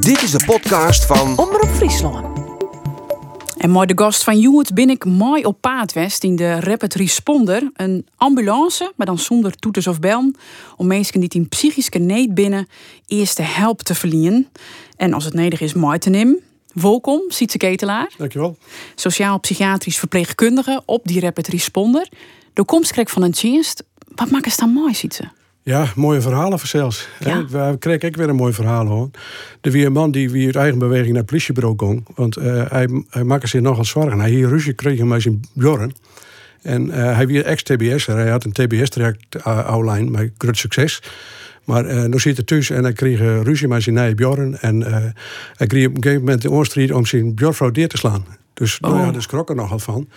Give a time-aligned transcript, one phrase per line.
[0.00, 2.38] Dit is de podcast van Omroep Friesland.
[3.58, 7.70] En mooi de gast van Joet ben ik mooi op Paadwest in de Rapid Responder.
[7.74, 10.36] Een ambulance, maar dan zonder toeters of bellen.
[10.76, 12.68] Om mensen die in psychische need binnen
[13.06, 14.48] eerste help te verliezen.
[14.96, 16.40] En als het nodig is, mooi te nemen.
[16.72, 18.12] Welkom, Sietse Ketelaar.
[18.16, 18.56] Dankjewel.
[18.94, 22.08] Sociaal-psychiatrisch verpleegkundige op die Rapid Responder.
[22.52, 23.84] De komst van een dienst.
[24.14, 25.30] Wat maakt het dan mooi, Sietse?
[25.66, 27.08] Ja, mooie verhalen voor zelfs.
[27.18, 27.44] Ja.
[27.46, 29.10] We kregen ik weer een mooi verhaal hoor.
[29.60, 32.04] Er weer een man die weer uit eigen beweging naar het politiebureau kon.
[32.14, 34.20] Want eh, hij, hij maakte zich nogal zorgen.
[34.20, 35.92] Hij hier ruzie kreeg met zijn Bjorn.
[36.62, 38.06] En eh, hij weer ex-TBS.
[38.06, 41.02] Hij had een TBS-traject online met groot succes.
[41.64, 44.58] Maar uh, nu zit hij thuis en hij kreeg uh, ruzie met zijn nieuwe Bjorn.
[44.58, 44.96] En uh,
[45.56, 48.24] hij kreeg op een gegeven moment de oorstrijd om zijn Bjornvrouw neer te slaan.
[48.58, 50.08] Dus nou ja, daar schrok er nogal van.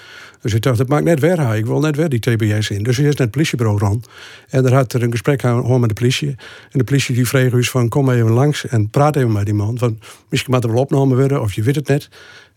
[0.42, 1.58] Dus ik dacht, dat maakt net weer haar.
[1.58, 2.84] Ik wil net weer die TBS in.
[2.84, 4.08] Dus hij is naar het politiebureau rond.
[4.50, 6.30] En daar had er een gesprek aan met de politie.
[6.72, 9.54] En de politie die vreeg dus van, kom even langs en praat even met die
[9.54, 9.78] man.
[9.78, 12.10] Van, misschien moet er wel opgenomen worden, of je weet het net.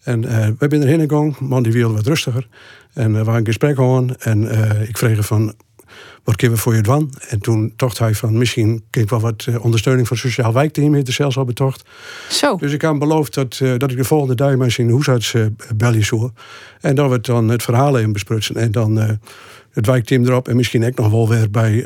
[0.02, 1.36] En uh, we zijn erheen gegaan.
[1.40, 2.48] man die wilde wat rustiger.
[2.92, 4.10] En uh, we hadden een gesprek gehad.
[4.18, 5.54] En uh, ik vreeg van,
[6.24, 7.12] wat kunnen we voor je doen?
[7.28, 10.52] En toen dacht hij van, misschien kan ik wel wat uh, ondersteuning van het sociaal
[10.52, 11.84] wijkteam heeft er zelfs al betocht.
[12.30, 12.56] Zo.
[12.56, 15.46] Dus ik had beloofd dat, uh, dat ik de volgende dag met zijn huisarts uh,
[15.76, 16.30] bellen zou.
[16.80, 18.56] En dat we het dan het verhaal in besprutsen.
[18.56, 19.18] En dan
[19.70, 20.48] het wijkteam erop.
[20.48, 21.84] En misschien ook nog wel weer bij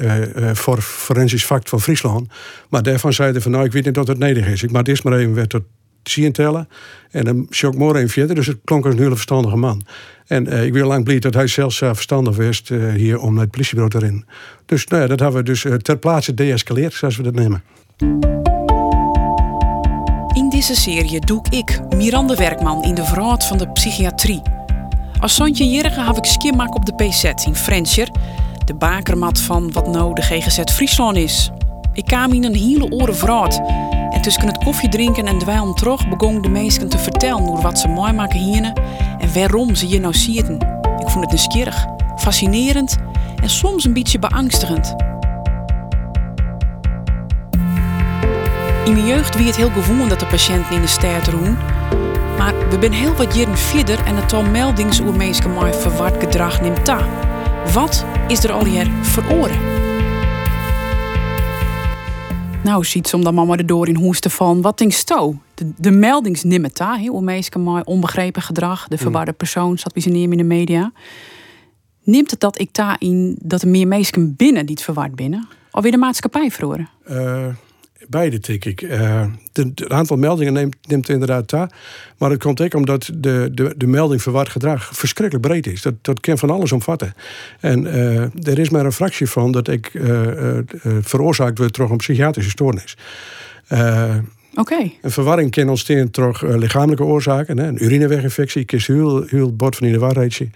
[0.54, 2.28] voor forensisch fact van Friesland.
[2.68, 4.62] Maar daarvan zeiden van, nou ik weet niet dat het nodig is.
[4.62, 5.62] Ik maak eerst maar even weer tot
[6.10, 6.68] zien tellen.
[7.10, 8.34] En zie ik morgen even.
[8.34, 9.86] Dus het klonk als een hele verstandige man.
[10.26, 13.32] En uh, ik wil lang blij dat hij zelfs uh, verstandig was uh, hier om
[13.32, 14.26] naar het politiebureau te rennen.
[14.66, 17.62] Dus nou ja, dat hebben we dus ter plaatse deescaleerd, zoals we dat nemen.
[20.34, 24.42] In deze serie doe ik Miranda Werkman in de verhaal van de psychiatrie.
[25.20, 28.08] Als Sontje Jerige heb ik skimmak op de PZ in Frencher,
[28.64, 31.50] de bakermat van wat nou de GGZ Friesland is.
[31.92, 33.60] Ik kwam in een hele oren vraat.
[34.26, 37.78] En tussen het koffie drinken en dweilen terug begon de meesten te vertellen hoe wat
[37.78, 38.72] ze mooi maken hier
[39.18, 40.54] en waarom ze hier nou zitten.
[40.98, 42.96] Ik vond het nieuwsgierig, fascinerend
[43.42, 44.94] en soms een beetje beangstigend.
[48.84, 51.56] In mijn jeugd wie het heel gewoon dat de patiënten in de stad roen.
[52.38, 55.00] Maar we zijn heel wat jaren verder en het tal meldings
[55.48, 56.98] mooi verward gedrag neemt ta.
[57.72, 59.75] Wat is er al hier veroren?
[62.66, 64.62] Nou, ziet om dan mama erdoor in hoesten van.
[64.62, 65.36] Wat denk sto?
[65.54, 68.88] De, de meldings nimmer ta, heel meestal mooi onbegrepen gedrag.
[68.88, 70.92] De verwarde persoon zat wie ze neer in de media.
[72.02, 75.48] Neemt het dat ik ta in dat er meer mensen binnen die het verward binnen?
[75.70, 76.88] Of weer de maatschappij verloren?
[77.10, 77.46] Uh,
[78.08, 78.82] beide, denk ik.
[78.82, 81.70] Uh, het aantal meldingen neemt, neemt inderdaad ta.
[82.18, 85.82] Maar het komt ook omdat de, de, de melding verward gedrag verschrikkelijk breed is.
[85.82, 87.14] Dat, dat kan van alles omvatten.
[87.60, 89.92] En uh, er is maar een fractie van dat ik
[91.00, 92.96] veroorzaakt wordt door een psychiatrische stoornis.
[94.58, 94.98] Okay.
[95.02, 97.58] Een verwarring kan ontstaan door uh, lichamelijke oorzaken.
[97.58, 97.66] Hè?
[97.66, 100.48] Een urineweginfectie, kies heel, heel bord van in de waarheidje.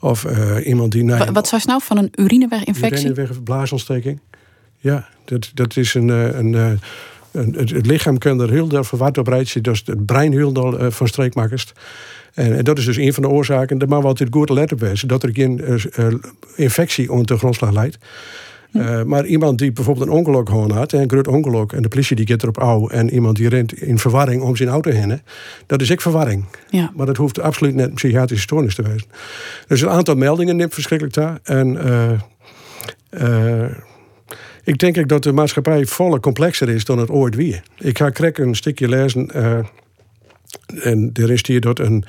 [0.00, 1.04] Of uh, iemand die...
[1.04, 3.08] Wat, wat zou je nou van een urineweginfectie?
[3.08, 3.42] Urineweg,
[4.84, 6.08] Ja, dat, dat is een...
[6.08, 6.80] een, een,
[7.32, 9.62] een het, het, lichaam kan er heel veel verward op rijden.
[9.62, 11.72] Dus het brein heel uh, van streekmakers.
[12.34, 13.78] En, en, dat is dus een van de oorzaken.
[13.78, 15.08] Mag wel altijd goed let op wezen.
[15.08, 15.80] Dat er geen
[16.56, 17.98] infectie onder de grondslag leidt.
[18.72, 22.16] Uh, maar iemand die bijvoorbeeld een ongeluk gewoon had, een groot ongeluk, en de politie
[22.16, 25.20] die gaat erop ouw, en iemand die rent in verwarring om zijn auto heen,
[25.66, 26.44] dat is ik verwarring.
[26.68, 26.92] Ja.
[26.96, 29.08] Maar dat hoeft absoluut net een psychiatrische stoornis te wezen.
[29.66, 31.38] Dus een aantal meldingen neemt verschrikkelijk daar.
[31.42, 32.10] En uh,
[33.10, 33.70] uh,
[34.64, 37.60] ik denk dat de maatschappij volle complexer is dan het ooit wie.
[37.78, 39.30] Ik ga krek een stukje lezen.
[40.82, 42.04] En er is hier dat een,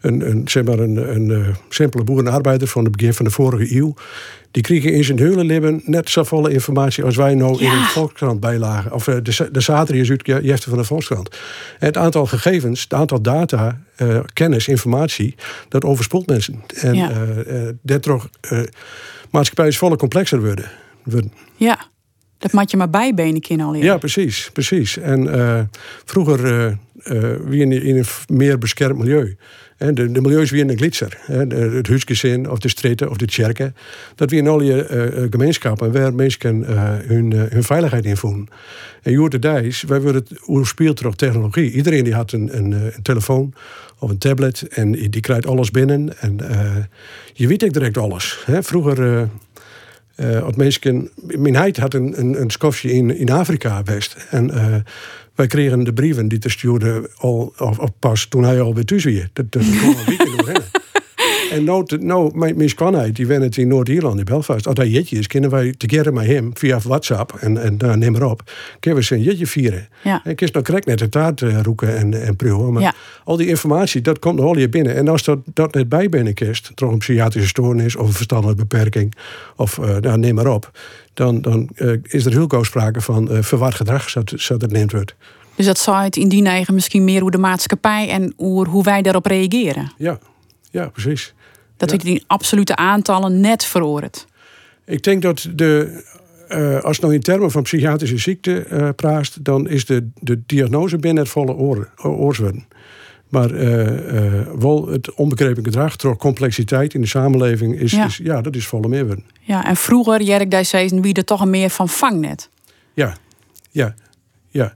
[0.00, 3.76] een, een, zeg maar een, een, een simpele boerenarbeider van het begin van de vorige
[3.76, 3.94] eeuw.
[4.50, 7.72] Die kregen in zijn leven net zo volle informatie als wij nou Ja.
[7.72, 8.92] in een Volkskrant bijlagen.
[8.92, 9.60] Of eh, de, de
[10.32, 11.28] uit je van de Volkskrant.
[11.78, 15.34] En het aantal gegevens, het aantal data, eh, kennis, informatie,
[15.68, 16.62] dat overspoelt mensen.
[16.74, 17.10] En Ja.
[17.10, 18.60] eh, eh, dat toch eh,
[19.30, 20.70] maatschappij is volle complexer worden.
[21.04, 21.32] worden.
[21.56, 21.78] Ja,
[22.38, 24.98] dat maak je maar bijbenen kind al Ja, precies, precies.
[24.98, 25.60] En eh,
[26.04, 26.72] vroeger eh
[27.02, 29.36] eh, wie in, in een meer beschermd milieu.
[29.76, 31.18] Hè, de, de milieus wie in een glitser.
[31.26, 33.74] De- het huisgezin of de streten of de kerken.
[34.14, 36.64] Dat wie in al je gemeenschappen waar mensen
[37.06, 38.48] hun, hun veiligheid in voelen.
[39.02, 41.72] En Joert de Dijs, wij worden hoe speelt op technologie.
[41.72, 43.52] Iedereen die had een, een, een telefoon
[43.98, 46.20] of een tablet en die krijgt alles binnen.
[46.20, 46.36] En
[47.32, 48.42] je weet ook direct alles.
[48.44, 48.62] Hè.
[48.62, 49.28] Vroeger.
[50.18, 54.26] Eh, eh, mensen, mijn heid had een, een, een skofje in, in Afrika best.
[54.30, 54.74] En eh,
[55.34, 58.84] wij kregen de brieven die te stuurde al of, of pas toen hij al bij
[58.84, 59.30] thuis weer.
[59.32, 60.86] Dat, dat kon een weekend.
[61.50, 64.66] En nou, nou mijn, schoonheid, die woont in Noord-Ierland, in Belfast.
[64.66, 68.12] Als hij jetje is, kunnen wij together met hem via WhatsApp en, en nou, neem
[68.12, 68.42] maar op,
[68.80, 69.88] kunnen we zijn jetje vieren.
[70.02, 70.20] Ja.
[70.24, 72.72] En kies nog correct net de taart roeken en, en pruwen.
[72.72, 72.94] Maar Ja.
[73.24, 74.94] al die informatie, dat komt al hier binnen.
[74.94, 78.66] En als dat, dat net bij binnen kist, toch een psychiatrische stoornis of een verstandelijke
[78.66, 79.14] beperking,
[79.56, 80.70] of eh, nou, neem maar op,
[81.14, 84.92] dan, dan eh, is er heel gauw sprake van verward gedrag, zo, zo dat neemt
[84.92, 85.14] wordt.
[85.54, 88.82] Dus dat zou het in die eigen misschien meer hoe de maatschappij en hoe, hoe
[88.82, 89.92] wij daarop reageren.
[89.96, 90.18] Ja,
[90.70, 91.34] ja, precies.
[91.78, 91.96] Dat Ja.
[91.96, 94.26] we die absolute aantallen net veroord.
[94.84, 96.02] Ik denk dat de,
[96.48, 100.40] eh, als het nou in termen van psychiatrische ziekte eh praat, dan is de, de
[100.46, 101.54] diagnose binnen het volle.
[103.28, 108.04] Maar eh, eh, wel het onbegrepen gedrag, door complexiteit in de samenleving, is Ja.
[108.06, 109.24] is, ja dat is volle meerworden.
[109.40, 112.48] Ja, en vroeger, Jerk, daar zei wie er toch een meer van vangnet.
[112.94, 113.16] Ja,
[113.70, 113.94] ja,
[114.48, 114.74] ja.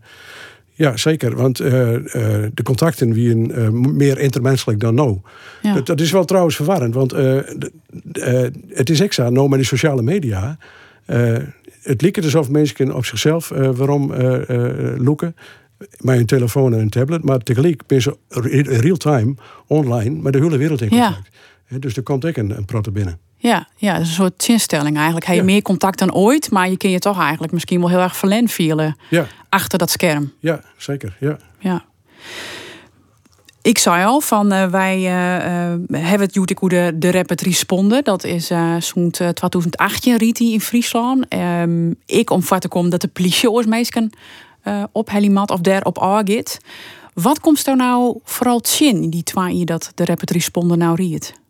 [0.83, 1.37] Ja, zeker.
[1.37, 5.19] Want eh, eh, de contacten wie een, eh, meer intermenselijk dan nou.
[5.63, 5.75] Ja.
[5.75, 6.95] Dat, dat is wel trouwens verwarrend.
[6.95, 7.11] Want
[8.69, 10.59] het is extra, nou met de sociale media.
[11.83, 14.13] het lijkt alsof mensen op zichzelf waarom
[14.97, 15.37] loeken.
[15.99, 17.25] Met een telefoon en een tablet.
[17.25, 19.35] Maar tegelijk ben ze in real time
[19.67, 21.29] online met de hele wereld in contact.
[21.79, 23.19] Dus er komt ook een, een binnen.
[23.43, 25.27] Ja, ja, een soort zinstelling eigenlijk.
[25.27, 25.47] Heb je Ja.
[25.47, 28.49] meer contact dan ooit, maar je kun je toch eigenlijk misschien wel heel erg verlen
[28.49, 30.33] vielen Ja, achter dat scherm.
[30.39, 31.17] ja zeker.
[31.21, 31.37] Ja.
[31.59, 31.85] Ja.
[33.63, 38.03] Ik zei al van eh, wij eh, eh, hebben het hoe de, de Rapid Responde.
[38.03, 41.25] Dat is eh zo'n 2018 riet die in Friesland.
[41.29, 44.11] Ehm, ik omvat te komen dat de politie oorsmeesken
[44.93, 46.59] op Helimat of daar op aangaat.
[47.15, 51.41] Wat komt er nou vooral in die twee jaar dat de Rapid Responde nou riet?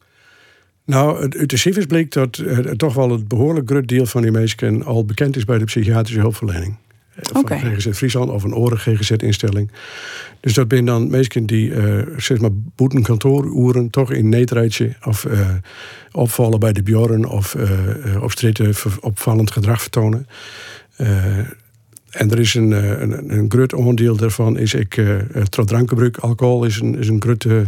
[0.84, 4.22] Nou, het- uit de cijfers bleek dat eh, toch wel het behoorlijk groot deel van
[4.22, 6.76] die mensen al bekend is bij de psychiatrische hulpverlening.
[7.16, 7.54] Van Oké.
[7.56, 9.70] GGZ Friesland of een oren GGZ-instelling.
[10.40, 15.24] Dus dat zijn dan mensen die, eh zeg maar, boeten kantooruren toch in Neetrijtje of
[15.24, 15.48] eh,
[16.12, 17.56] opvallen bij de Bjorn of
[18.20, 20.26] op stritten ver- opvallend gedrag vertonen.
[22.10, 22.70] En er is een,
[23.02, 24.94] een, een groot onderdeel daarvan is ik,
[25.64, 26.16] drankgebruik.
[26.16, 27.66] Alcohol is een, is een grote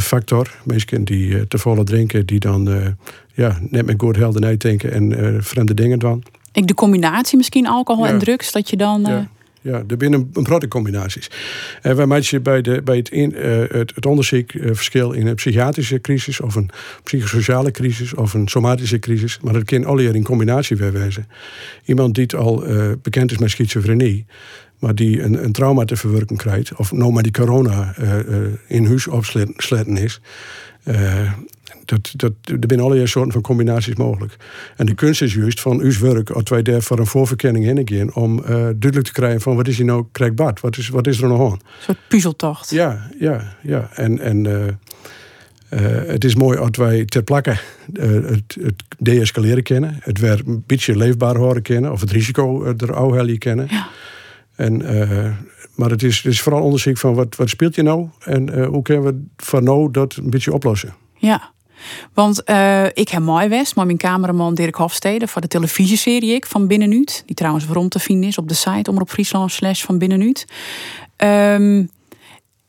[0.00, 0.50] factor.
[0.64, 2.86] Mensen die eh, te volle drinken, die dan eh,
[3.32, 6.24] ja, net met goed heldenheid denken en eh, vreemde dingen doen.
[6.52, 8.10] Ik de combinatie misschien alcohol Ja.
[8.10, 9.02] en drugs, dat je dan.
[9.06, 9.28] Ja.
[9.64, 11.30] Ja, er zijn een, een grote combinaties.
[11.82, 15.26] En wij maken bij, de, bij het, in, eh, het, het onderzoek eh, verschil in
[15.26, 16.70] een psychiatrische crisis of een
[17.02, 19.38] psychosociale crisis of een somatische crisis.
[19.42, 21.28] Maar dat kan alle in combinatie weer wezen.
[21.84, 24.26] Iemand die al eh, bekend is met schizofrenie,
[24.78, 27.94] maar die een, een trauma te verwerken krijgt, of nou maar die corona
[28.66, 30.20] in huis opsletten is.
[31.84, 34.36] Dat, dat, er zijn allerlei soorten van combinaties mogelijk.
[34.76, 37.82] En de kunst is juist van uw werk, als wij daar voor een voorverkenning heen
[37.84, 40.58] gaan, om eh, duidelijk te krijgen van wat is hier nou krijgbaar?
[40.60, 41.52] Wat is, wat is er nog aan?
[41.52, 42.70] Een soort puzzeltocht.
[42.70, 43.88] Ja, ja, ja.
[43.92, 44.66] En, en eh,
[45.68, 47.50] eh, het is mooi als wij ter plekke
[47.94, 52.64] eh, het, het deescaleren kennen, het weer een beetje leefbaar horen kennen, of het risico
[52.64, 53.66] er ook kennen.
[53.70, 53.88] Ja.
[54.56, 54.76] En,
[55.74, 58.82] maar het is, het is vooral onderzoek van wat, wat speelt je nou en hoe
[58.82, 60.94] kunnen we van nou dat een beetje oplossen.
[61.16, 61.52] Ja.
[62.12, 66.46] Want eh, ik heb mooi west, maar mijn cameraman Dirk Hofstede voor de televisieserie ik
[66.46, 69.98] van Binnenuut, die trouwens waarom te vinden is op de site Omroep Friesland slash van
[69.98, 70.46] Binnenuut.
[71.16, 71.84] Ehm,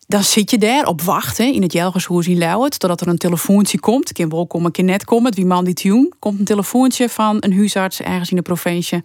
[0.07, 3.79] dan zit je daar op wachten in het Jelgershoes in Lauwert, totdat er een telefoontje
[3.79, 4.11] komt.
[4.11, 5.33] Kan wel komen, kan net komen.
[5.33, 9.03] Wie man die tune komt een telefoontje van een huisarts ergens in de provincie.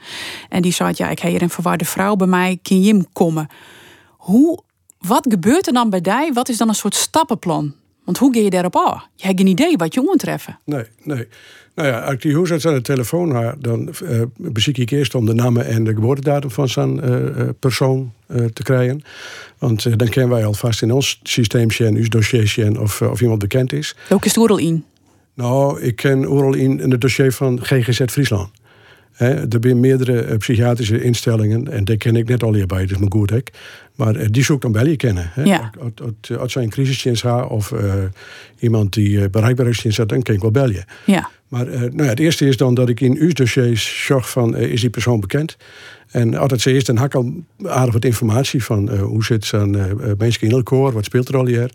[0.48, 3.48] En die zei, ja, ik heb hier een verwarde vrouw bij mij, hem komen?
[4.16, 4.62] Hoe,
[4.98, 6.32] wat gebeurt er dan bij die?
[6.32, 7.74] Wat is dan een soort stappenplan?
[8.10, 9.02] Want hoe ga je daarop aan?
[9.14, 10.58] Je hebt geen idee wat je treffen.
[10.64, 11.28] Nee, nee.
[11.74, 15.14] Nou ja, als ik die huisarts aan de telefoon heb, dan eh bezoek ik eerst
[15.14, 18.12] om de namen en de geboortedatum van zo'n eh, eh, persoon
[18.52, 19.02] te krijgen.
[19.58, 23.72] Want dan kennen wij alvast in ons systeem en ons dossier of, of iemand bekend
[23.72, 23.96] is.
[24.08, 24.84] Ook is het in.
[25.34, 28.50] Nou, ik ken overal in, in het dossier van GGZ Friesland.
[29.24, 33.12] Er zijn meerdere eh, psychiatrische instellingen en daar ken ik net al hierbij, dus mijn
[33.12, 33.50] goed hek.
[33.96, 35.30] Maar eh, die zoek dan wel je kennen.
[35.32, 35.42] Hè.
[35.42, 35.70] Ja.
[35.78, 37.94] Als- als zij een crisisdienst heeft of eh,
[38.58, 40.84] iemand die eh, bereikbaarheidsdienst heeft, dan ken ik wel bellen.
[41.06, 41.30] Ja.
[41.48, 44.54] Maar eh, nou ja, het eerste is dan dat ik in uw dossiers zorg van,
[44.56, 45.56] eh, is die persoon bekend?
[46.10, 47.32] En altijd ze eerst een hak al
[47.64, 49.70] aardig wat informatie van eh, hoe zit zijn
[50.18, 51.70] mensen in elkaar, wat speelt er al hier.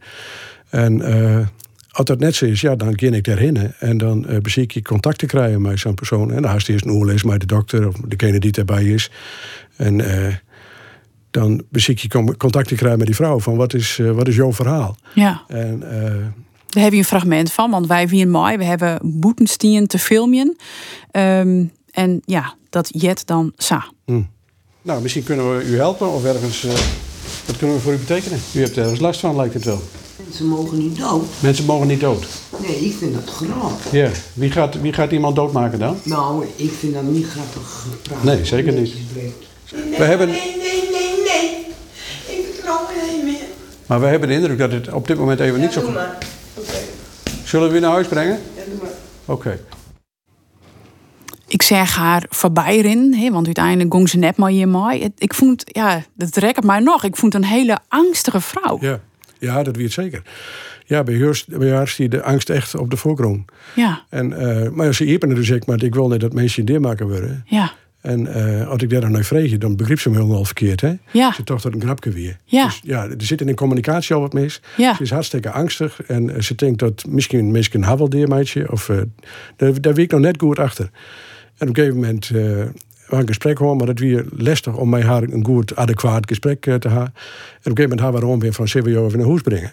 [0.70, 1.48] En eh,
[1.96, 4.84] als dat net zo is, ja, dan ga ik daarheen en dan uh, bezie ik
[4.84, 6.32] contact te krijgen met zo'n persoon.
[6.32, 9.12] En dan haast eerst een oorlees met de dokter of degene die erbij is.
[9.76, 10.36] En uh,
[11.32, 14.36] dan bezie je contact te krijgen met die vrouw van wat is, uh, wat is
[14.36, 14.98] jouw verhaal?
[15.14, 15.44] Ja.
[15.48, 15.80] En,
[16.68, 20.56] daar heb je een fragment van, want wij in mei, we hebben Boetenstien te filmen.
[21.12, 23.86] Um, en ja, dat jet dan sa.
[24.06, 24.30] Hmm.
[24.82, 26.64] Nou, misschien kunnen we u helpen of ergens.
[27.46, 28.40] Wat kunnen we voor u betekenen?
[28.56, 29.82] U hebt ergens last van, lijkt het wel.
[30.26, 31.24] Mensen mogen niet dood.
[31.40, 32.26] Mensen mogen niet dood.
[32.58, 33.92] Nee, ik vind dat grappig.
[33.92, 34.10] Ja.
[34.34, 35.98] Wie gaat, wie gaat iemand doodmaken dan?
[36.04, 38.24] Nou, ik vind dat niet grappig gepraat.
[38.24, 38.94] Nee, zeker niet.
[39.16, 39.34] Nee,
[39.98, 41.66] We hebben- Nee, nee, nee, nee.
[42.38, 43.48] Ik vertrouw er niet meer.
[43.86, 45.98] Maar we hebben de indruk dat het op dit moment even niet zo Doe goed
[45.98, 46.18] maar.
[46.58, 46.78] Oké,
[47.44, 48.40] Zullen we weer naar huis brengen?
[48.56, 48.92] ja, doe maar.
[49.36, 49.60] Oké.
[51.48, 55.04] Ik zeg haar voorbij erin, hè, want uiteindelijk gong ze net maar hier mooi.
[55.04, 57.04] Het- Ik vond, ja, dat rekt mij nog.
[57.04, 58.78] Ik vond een hele angstige vrouw.
[58.82, 59.00] Ja.
[59.46, 60.22] Ja, dat weet zeker.
[60.86, 63.52] Ja, bij haar, bij haar zie je de angst echt op de voorgrond.
[63.76, 66.80] Ja, En, eh, maar ze er dus ik, maar ik wil niet dat mensen die
[66.80, 67.44] maken worden.
[67.46, 70.82] ja, En eh, als ik daar dan naar vreeg, dan begreep ze me helemaal verkeerd.
[70.82, 70.94] Hè?
[71.12, 71.34] Ja.
[71.34, 72.38] Ze dacht dat een grapje weer.
[72.46, 72.66] Ja.
[72.66, 74.62] Dus ja, er zit in de communicatie al wat mis.
[74.78, 74.96] Ja.
[74.96, 78.72] Ze is hartstikke angstig en eh, ze denkt dat misschien misschien een haveldeermeidje.
[78.72, 78.98] Of uh,
[79.56, 80.90] daar, daar weet ik nog net goed achter.
[81.58, 82.64] En op een gegeven moment uh,
[83.08, 86.66] we een gesprek hoor, maar het weer lastig om met haar een goed, adequaat gesprek
[86.66, 87.06] uh, te hebben.
[87.06, 89.72] En op een gegeven moment hebben we gewoon weer van jou even naar huis brengen.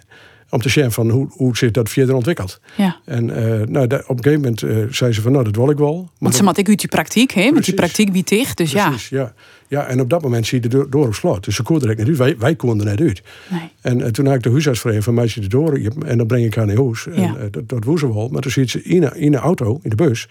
[0.50, 2.60] Om te zien van hoe, hoe zich dat verder ontwikkelt.
[2.76, 2.96] ja.
[3.04, 3.34] En uh,
[3.66, 5.94] nou, op een gegeven moment uh, zei ze van nou, dat wil ik wel.
[6.02, 7.52] Maar Want ze had ik uit die praktijk, hè?
[7.52, 9.34] Want die praktijk biedt dicht, dus Precies, ja.
[9.68, 9.86] ja.
[9.86, 11.44] en op dat moment zie je de deur- door op slot.
[11.44, 12.16] Dus ze konden er net uit.
[12.16, 13.22] Wij, wij konden er net uit.
[13.50, 13.56] ja.
[13.56, 13.68] Nee.
[13.80, 16.26] En uh, toen had ik de huisarts vragen van mij zit de door en dan
[16.26, 17.06] breng ik haar naar huis.
[17.06, 17.34] En Ja.
[17.36, 18.28] uh, dat, dat ze wel.
[18.28, 20.28] Maar toen ziet ze in in een auto, in de bus.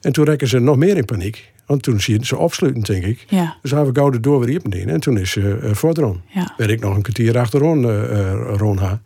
[0.00, 1.52] En toen rekken ze nog meer in paniek.
[1.68, 3.24] Want toen zie je ze opsluiten, denk ik.
[3.28, 3.56] Ja.
[3.62, 4.88] Dus hebben we gauw de door weer in.
[4.88, 6.20] En toen is ze uh.
[6.26, 6.54] Ja.
[6.56, 9.00] Werd ik nog een kwartier achterom uh, uh, Ron haar.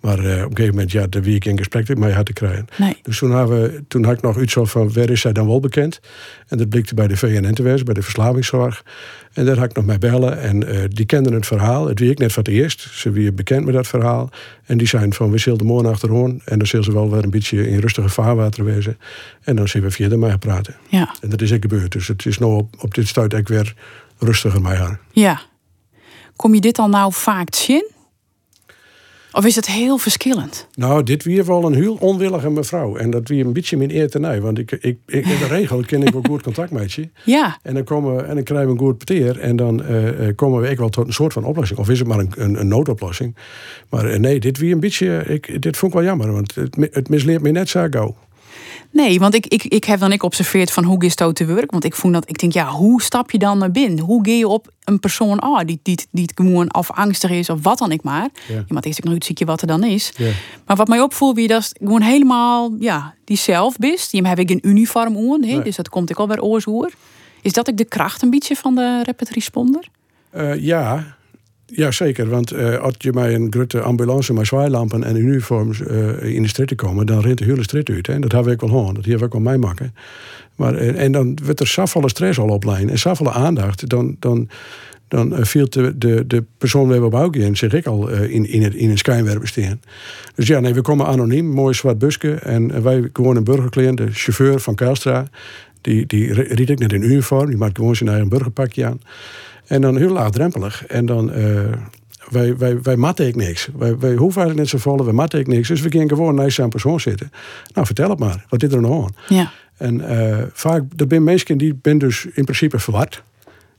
[0.00, 2.26] Maar uh, op een gegeven moment, ja, de wie ik in gesprek met mij had
[2.26, 2.66] te krijgen.
[2.76, 2.96] Nee.
[3.02, 6.00] Dus toen, we, toen had ik nog iets van, waar is zij dan wel bekend?
[6.48, 8.84] En dat blikte bij de VNN te wezen, bij de verslavingszorg.
[9.32, 10.40] En daar had ik nog mee bellen.
[10.40, 11.88] En uh, die kenden het verhaal.
[11.88, 12.88] Het wie ik net voor het eerst.
[12.92, 14.30] Ze weer bekend met dat verhaal.
[14.64, 16.42] En die zijn van, we zullen de morgen achterhoorn.
[16.44, 18.98] En dan zullen ze wel weer een beetje in rustige vaarwater wezen.
[19.42, 20.76] En dan zijn we via mij praten.
[20.88, 21.14] Ja.
[21.20, 21.92] En dat is ook gebeurd.
[21.92, 23.74] Dus het is nou op, op dit stuit ik weer
[24.18, 25.00] rustiger met haar.
[25.12, 25.40] ja.
[26.36, 27.90] Kom je dit al nou vaak zien?
[29.32, 30.66] Of is het heel verschillend?
[30.74, 32.96] Nou, dit weer wel een heel onwillige mevrouw.
[32.96, 34.40] En dat weer een beetje mijn eer tenij.
[34.40, 37.08] Want ik, ik, ik, in de regel ken ik wel goed contact met je.
[37.24, 37.58] Ja.
[37.62, 39.38] En dan, komen en dan krijgen we een goed peteer.
[39.38, 41.78] En dan uh, komen we echt wel tot een soort van oplossing.
[41.78, 43.36] Of is het maar een, een, een noodoplossing.
[43.88, 45.24] Maar uh, nee, dit weer een beetje.
[45.26, 46.32] Ik, dit vond ik wel jammer.
[46.32, 48.16] Want het, het misleert me net zo gauw.
[48.90, 51.70] Nee, want ik, ik, ik heb dan ik observeerd van hoe is het te werk.
[51.70, 54.04] Want ik voel dat ik denk, ja, hoe stap je dan naar binnen?
[54.04, 57.50] Hoe ga je op een persoon aan die, die, die het gewoon of angstig is
[57.50, 58.28] of wat dan ik maar.
[58.48, 58.64] Ja.
[58.68, 60.12] Maar eerst ik nog iets ziekje wat er dan is.
[60.16, 60.30] Ja.
[60.66, 64.10] Maar wat mij opvoelt, wie dat is gewoon helemaal, ja, die zelf bist.
[64.10, 65.40] Die heb ik in uniform aan?
[65.40, 65.62] Nee.
[65.62, 66.90] dus dat komt ik al bij oorzoer.
[67.42, 69.88] Is dat ik de kracht een beetje van de rapid responder?
[70.34, 71.16] Uh, ja.
[71.72, 72.28] Ja, zeker.
[72.28, 76.48] Want uh, als je bij een grote ambulance met zwaailampen en uniforms uh, in de
[76.48, 78.06] straat komen, dan rent de hele straat uit.
[78.06, 78.18] Hè?
[78.18, 78.94] Dat hebben we ook wel hoor.
[78.94, 79.94] Dat heeft ook wel mij maken.
[80.56, 83.88] Maar, uh, en dan wordt er zoveel stress al op lijn en zoveel aandacht.
[83.88, 84.48] Dan, dan,
[85.08, 88.62] dan viel de, de, de persoon waar we op uitgaan, zeg ik al, in, in,
[88.62, 89.78] het, in een schijnwerper.
[90.34, 92.34] Dus ja, nee, we komen anoniem, mooi zwart busje.
[92.34, 95.28] En wij gewoon een burgerkleer, de chauffeur van Kelstra.
[95.80, 99.00] Die, die riet ik net in uniform, die maakt gewoon zijn eigen burgerpakje aan.
[99.70, 100.86] En dan heel laagdrempelig.
[100.86, 101.60] En dan, uh,
[102.28, 103.68] wij, wij, wij matten ik niks.
[103.78, 105.68] Wij, wij hoeven eigenlijk net zo volle, wij matten ik niks.
[105.68, 107.30] Dus we gaan gewoon naast zijn persoon zitten.
[107.74, 108.44] Nou, vertel het maar.
[108.48, 109.14] Wat is er nou aan?
[109.28, 109.50] Ja.
[109.76, 113.22] En uh, vaak, er zijn mensen die ben dus in principe verward.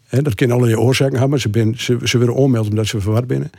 [0.08, 1.40] He, dat kunnen allerlei oorzaken hebben.
[1.40, 3.50] Ze, ben, ze, ze willen onmelden omdat ze verward binnen.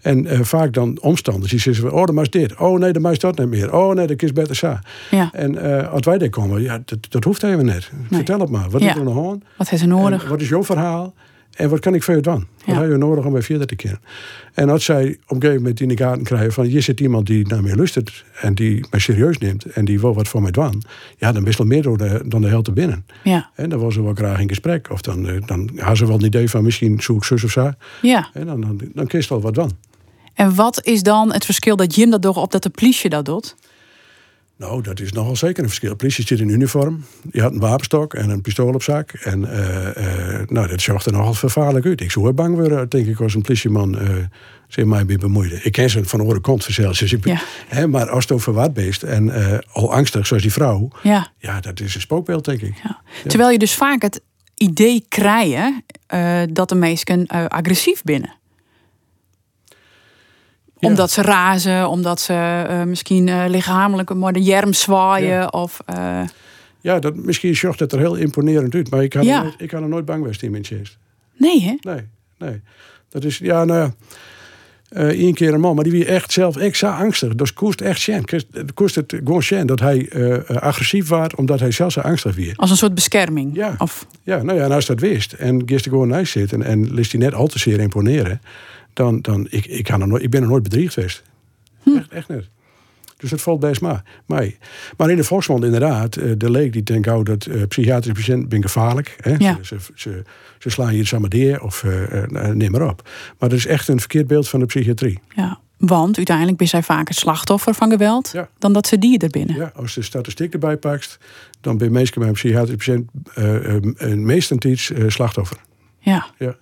[0.00, 1.50] En uh, vaak dan omstanders.
[1.50, 2.56] Die zeggen, oh, dan maar dit.
[2.56, 3.74] Oh, nee, dan maar dat niet meer.
[3.74, 4.78] Oh, nee, dat is beter zo.
[5.10, 5.30] Ja.
[5.32, 7.90] En uh, als wij daar komen, ja, dat, dat hoeft even net.
[7.92, 8.06] Nee.
[8.10, 8.70] Vertel het maar.
[8.70, 9.42] Wat is er nou aan?
[9.56, 10.24] Wat is er nodig?
[10.24, 11.14] En wat is jouw verhaal?
[11.56, 12.34] En wat kan ik voor je doen?
[12.34, 12.80] Wat Ja.
[12.80, 14.00] heb je nodig om bij verder te keren?
[14.54, 16.70] En als zij op een gegeven moment in de gaten krijgen van...
[16.70, 19.64] je zit iemand die naar mij luistert en die mij serieus neemt...
[19.64, 20.82] en die wil wat voor mij doen...
[21.18, 23.06] ja, dan is wel meer door de, dan de hel te binnen.
[23.24, 23.50] Ja.
[23.54, 24.90] En dan was ze wel graag in gesprek.
[24.90, 27.70] Of dan, eh, dan hadden ze wel een idee van misschien zoek zus of zo.
[28.02, 28.30] Ja.
[28.32, 29.70] En dan, dan, dan al wat doen.
[30.34, 33.24] En wat is dan het verschil dat Jim dat doet op dat de politie dat
[33.24, 33.56] doet?
[34.58, 35.90] Nou, dat is nogal zeker een verschil.
[35.90, 37.04] De politie zit in uniform.
[37.22, 39.12] Die had een wapenstok en een pistool op zak.
[39.12, 39.50] En uh,
[39.96, 42.00] uh, nou, dat zag er nogal vervaarlijk uit.
[42.00, 44.10] Ik zou bang worden, denk ik, als een politieman uh,
[44.68, 45.60] zich mij mee bemoeide.
[45.62, 46.98] Ik ken ze van oren kont zelfs.
[46.98, 47.40] Dus ik, Ja.
[47.66, 49.32] hè, maar als het over wat beest en
[49.72, 50.88] al angstig zoals die vrouw...
[51.02, 51.32] Ja.
[51.38, 52.74] ja, dat is een spookbeeld, denk ik.
[52.82, 53.00] Ja.
[53.26, 54.20] Terwijl je dus vaak het
[54.54, 55.82] idee krijgt
[56.52, 58.35] dat de meesten agressief binnen.
[60.86, 65.28] Omdat ze razen, omdat ze uh, misschien lichamelijk maar de jerm zwaaien.
[65.28, 65.46] Ja.
[65.46, 65.80] Of,
[66.80, 68.90] ja, dat, misschien zorgt het er heel imponerend uit.
[68.90, 69.36] Maar ik kan, Ja.
[69.36, 70.98] er, nooit, ik kan er nooit bang zijn in mijn chest.
[71.36, 71.74] nee, hè?
[71.80, 72.00] Nee,
[72.38, 72.60] nee.
[73.08, 73.94] Dat is, ja, nou ja.
[74.90, 77.34] Uh, één keer een man, maar die wie echt zelf extra angstig.
[77.34, 78.24] Dus koest echt sjen.
[78.74, 82.52] Koest het gewoon sjen dat hij uh, agressief was, omdat hij zelf zo angstig weer.
[82.56, 83.54] Als een soort bescherming.
[83.54, 83.74] Ja.
[83.78, 86.94] Of, Ja, nou ja, en als dat wist en gist er gewoon naast zitten en
[86.94, 88.40] liet hij net al te zeer imponeren,
[88.96, 91.22] dan, dan ik, ik, kan er nooit, ik ben er nooit bedriegd geweest.
[91.82, 91.96] Hm.
[91.96, 92.48] Echt, echt net.
[93.16, 94.02] Dus het valt best maar.
[94.96, 98.48] Maar in de volksmond inderdaad, eh, de leek die denkt ook dat uh, psychiatrische patiënten
[98.48, 99.16] ben gevaarlijk.
[99.20, 99.34] Hè?
[99.38, 99.58] Ja.
[99.62, 100.22] Ze, ze, ze,
[100.58, 103.08] ze slaan je samen neer of eh, neem maar op.
[103.38, 105.18] Maar dat is echt een verkeerd beeld van de psychiatrie.
[105.34, 108.48] Ja, want uiteindelijk ben zij vaak het slachtoffer van geweld Ja.
[108.58, 109.56] dan dat ze die er binnen.
[109.56, 111.18] Ja, als de statistiek erbij pakt,
[111.60, 115.56] dan ben meestal bij een psychiatrische patiënt uh, uh, uh, slachtoffer.
[115.98, 116.26] Ja.
[116.38, 116.56] Ja.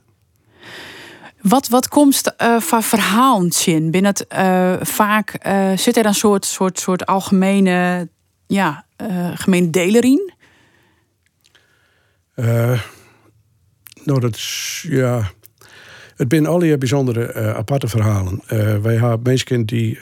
[1.49, 3.91] Wat, wat komt uh, van verhalen in?
[3.91, 8.09] Binnen het uh, vaak uh, zit er een soort, soort, soort algemene
[8.47, 8.85] ja,
[9.35, 10.33] gemeen deler in?
[14.05, 15.31] nou, dat is ja.
[16.17, 18.41] Het zijn alle bijzondere aparte verhalen.
[18.53, 19.99] Uh, wij hebben mensen die,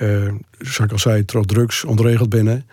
[0.58, 2.66] zoals ik al zei, trots drugs ontregeld binnen.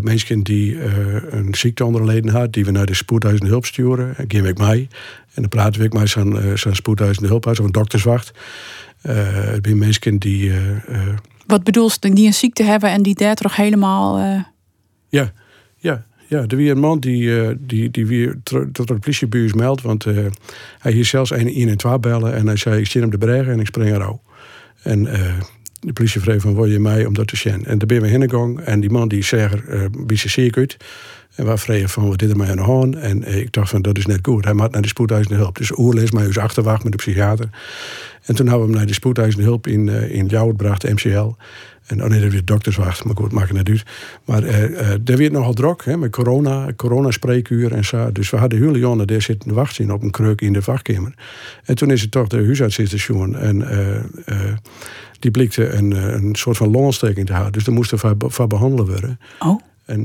[0.00, 0.82] mensen die
[1.30, 4.16] een ziekte onderleden had, die we naar de spoedeisende hulp sturen.
[4.16, 4.88] En we mee.
[5.38, 8.32] En dan praten we met zo'n zo'n spoedeisende hulphuis of een dokterswacht.
[9.00, 10.52] Het zijn mensen die.
[11.46, 14.18] Wat bedoel je, die een ziekte hebben en die daar toch helemaal.
[15.08, 15.32] Ja,
[15.76, 16.06] ja.
[16.28, 19.82] Ja, er was een man die, die, die weer tot de politiebuurs meldt.
[19.82, 20.26] Want uh,
[20.78, 22.34] hij hier zelfs 112 bellen.
[22.34, 24.18] En hij zei, ik zit hem de bregen en ik spring eruit.
[24.82, 25.34] En uh,
[25.80, 27.64] de politie van, wil je mij om dat te zien?
[27.64, 28.60] En daar ben we heen.
[28.64, 30.76] En die man die zei, uh, wie ze zeer goed.
[31.34, 32.96] En we vregen van, wat dit mij aan de hand?
[32.96, 34.44] En ik dacht van, dat is net goed.
[34.44, 35.56] Hij moet naar de spoedeisende hulp.
[35.56, 37.48] Dus oerlees mij dus achterwacht met de psychiater.
[38.22, 41.34] En toen hebben we hem naar de spoedeisende hulp in, in Ljouwert gebracht, MCL.
[41.88, 43.82] En oh nee, dat weer dokterswacht, maar goed, maakt het net uit.
[44.24, 48.12] Maar uh, uh, er werd nogal druk hè, met corona, corona-spreekuur en zo.
[48.12, 51.14] Dus we hadden hele jongen daar zitten wachten op een kreuk in de wachtkamer.
[51.64, 53.36] En toen is het toch de huisartsstation.
[53.36, 53.56] En
[54.26, 54.52] uh,
[55.18, 57.52] die blikte een, een soort van longontsteking te houden.
[57.52, 59.18] Dus daar moesten we van behandelen worden.
[59.38, 59.60] Oh.
[59.84, 60.02] En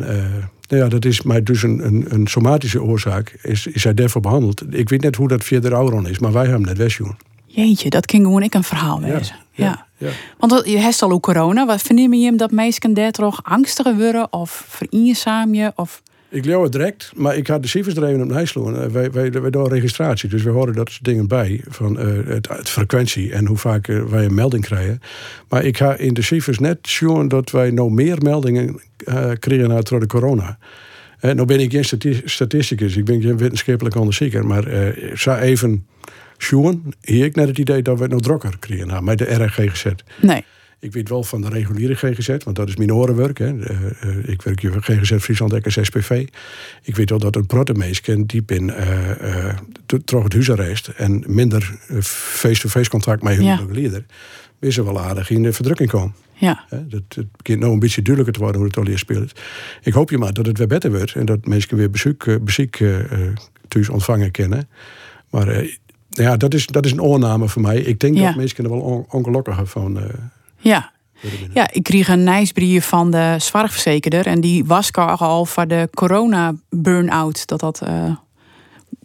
[0.69, 3.37] nou ja, dat is maar dus een, een, een somatische oorzaak.
[3.41, 4.75] Is, is hij daarvoor behandeld?
[4.75, 7.15] Ik weet net hoe dat via de ouderon is, maar wij hebben net wegjoen.
[7.45, 9.35] Jeetje, dat ging gewoon ik een verhaal wezen.
[9.51, 9.87] Ja, ja.
[10.03, 10.11] Ja.
[10.37, 11.65] Want je hebt al ook corona.
[11.65, 15.71] Wat verneem je hem dat mensen daar toch angstiger worden of vereenzaam je?
[15.75, 16.01] Of...
[16.29, 18.91] Ik leeuw het direct, maar ik had de cijfers er even op nijsloen.
[18.91, 21.61] Wij, wij, wij doen registratie, dus we horen dat soort dingen bij.
[21.67, 24.99] Van uh, het, het, frequentie en hoe vaak uh, wij een melding krijgen.
[25.49, 29.83] Maar ik ga in de cijfers net zien dat wij nog meer meldingen uh, krijgen
[29.83, 30.57] door de corona.
[31.19, 34.45] En nou ben ik geen statisticus, ik ben geen wetenschappelijk onderzoeker.
[34.45, 35.85] Maar ik zou even
[36.43, 39.43] Sjoen, hier ik net het idee dat we het nog drukker kregen nou, met de
[39.43, 39.85] RGGZ.
[40.21, 40.45] Nee.
[40.79, 43.37] Ik weet wel van de reguliere GGZ, want dat is mijn orenwerk.
[43.37, 43.53] Hè.
[43.53, 43.69] Uh,
[44.05, 46.27] uh, ik werk hier GGZ Friesland Eckers SPV.
[46.83, 49.55] Ik weet wel dat een protemeesken diep in uh,
[50.05, 54.01] terug het huisarrest en minder face-to-face contact met hun Ja.
[54.59, 56.15] is er wel aardig in de verdrukking komen.
[56.33, 56.65] Ja.
[56.69, 59.39] Hè, Dat, het begint nou een beetje duidelijker te worden hoe het al hier speelt.
[59.83, 62.35] Ik hoop je maar dat het weer beter wordt en dat mensen weer bezoek, eh,
[62.41, 63.35] bezoek eh, eh,
[63.67, 64.67] thuis ontvangen kunnen.
[65.29, 65.71] Maar eh,
[66.13, 67.77] ja, dat is, dat is een oorname voor mij.
[67.79, 68.25] Ik denk Ja.
[68.25, 70.03] dat mensen er wel on, ongelukkiger van eh,
[70.57, 70.91] Ja.
[71.53, 74.25] Ja, ik kreeg een nieuwsbrief van de zorgverzekerder.
[74.27, 77.47] En die was al voor de corona-burn-out.
[77.47, 78.15] Dat dat eh,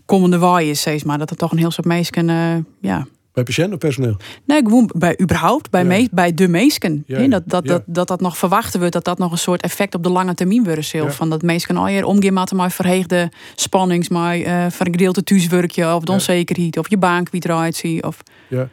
[0.05, 1.19] komende waai is, zeg maar.
[1.19, 2.29] Dat er toch een heel soort meesken...
[2.31, 3.07] eh, ja.
[3.45, 4.17] Bij patiënt of personeel?
[4.45, 5.87] Nee, gewoon bij überhaupt, bij, Ja.
[5.89, 7.05] me- bij de meesken.
[7.07, 9.95] Ja, dat, dat, dat, dat dat nog verwachten wordt, dat dat nog een soort effect
[9.95, 11.15] op de lange termijn wordt.
[11.15, 15.23] Van dat meesken al je omgaan met maar verheegde spannings, maar eh van een gedeelte
[15.23, 18.03] thuiswerkje of de onzekerheid of je baan kwijt eruit zie.
[18.03, 18.17] Of
[18.49, 18.69] Ja.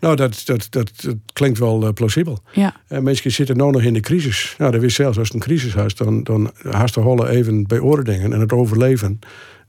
[0.00, 2.38] Nou, dat, dat, dat, dat klinkt wel eh, plausibel.
[2.52, 4.54] ja, En mensen zitten nu nog in de crisis.
[4.58, 7.66] Nou, dat is zelfs als het een crisis is, dan, dan haast de holle even
[7.66, 9.18] bij oordingen en het overleven.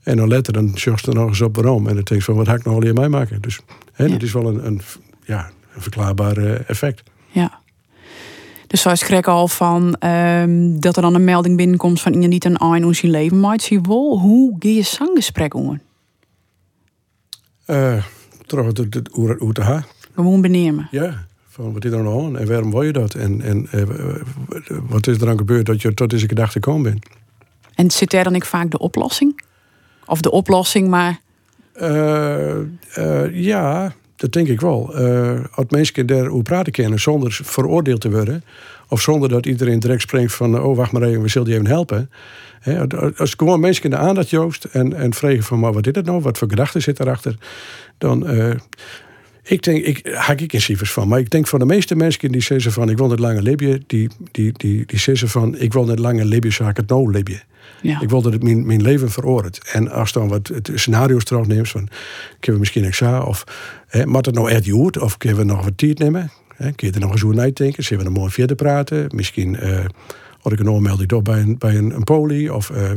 [0.06, 1.78] En dan letter dan zorgt er nog eens op waarom.
[1.88, 3.40] En dan denk je van, wat ga ik nou al mee maken?
[3.42, 3.60] Dus
[3.92, 4.10] hè, Ja.
[4.12, 4.80] dat is wel een, een,
[5.24, 7.02] ja, een verklaarbaar effect.
[7.30, 7.60] ja.
[8.66, 12.44] Dus zoals ik al van ehm, dat er dan een melding binnenkomt van iemand niet
[12.44, 13.62] een een hoe zijn leven maakt.
[13.62, 15.80] Zie je wel, hoe ga je zanggesprek om?
[17.64, 18.04] Eh
[18.46, 19.08] terug het, het,
[19.58, 19.84] ha.
[20.14, 20.88] Gewoon benemen.
[20.90, 23.14] Ja, van wat is er nou aan en waarom wil je dat?
[23.14, 23.82] En, en eh,
[24.88, 27.06] wat is er dan gebeurd dat je tot deze gedachte gekomen bent?
[27.74, 29.40] En zit daar dan ik vaak de oplossing?
[30.06, 31.20] Of de oplossing, maar
[31.72, 32.58] Eh,
[32.94, 34.94] eh, ja, dat denk ik wel.
[34.94, 38.44] Eh als mensen daar hoe praten kennen zonder veroordeeld te worden.
[38.88, 40.60] Of zonder dat iedereen direct springt van...
[40.60, 42.10] oh, wacht maar even, we zullen je even helpen.
[42.60, 45.58] Hè, als gewoon mensen in de aandacht joost en, en vragen van...
[45.58, 46.20] maar wat is dat nou?
[46.20, 47.36] Wat voor gedachten zit daarachter?
[47.98, 48.26] Dan...
[49.46, 52.32] ik denk, ik haak ik in cijfers van, maar ik denk van de meeste mensen
[52.32, 55.72] die zeggen van ik wil net langer leven, die, die, die, die zeggen van ik
[55.72, 57.22] wil net langer zou ik het nou
[57.82, 58.00] ja.
[58.00, 59.60] Ik wil dat het mijn, mijn leven veroordeelt.
[59.72, 61.88] En als dan wat het scenario's terugneemt van...
[62.28, 63.44] kunnen we misschien examen of...
[63.86, 64.98] Hè, moet het nou echt goed?
[64.98, 66.30] Of kunnen we nog wat tijd nemen?
[66.54, 67.84] Hè, kun je er nog eens over nadenken?
[67.84, 69.06] Zullen we er mooi verder praten?
[69.14, 69.56] Misschien...
[69.56, 69.84] eh
[70.40, 72.50] had ik een oormelding door bij een, bij een, een poli...
[72.50, 72.90] of eh,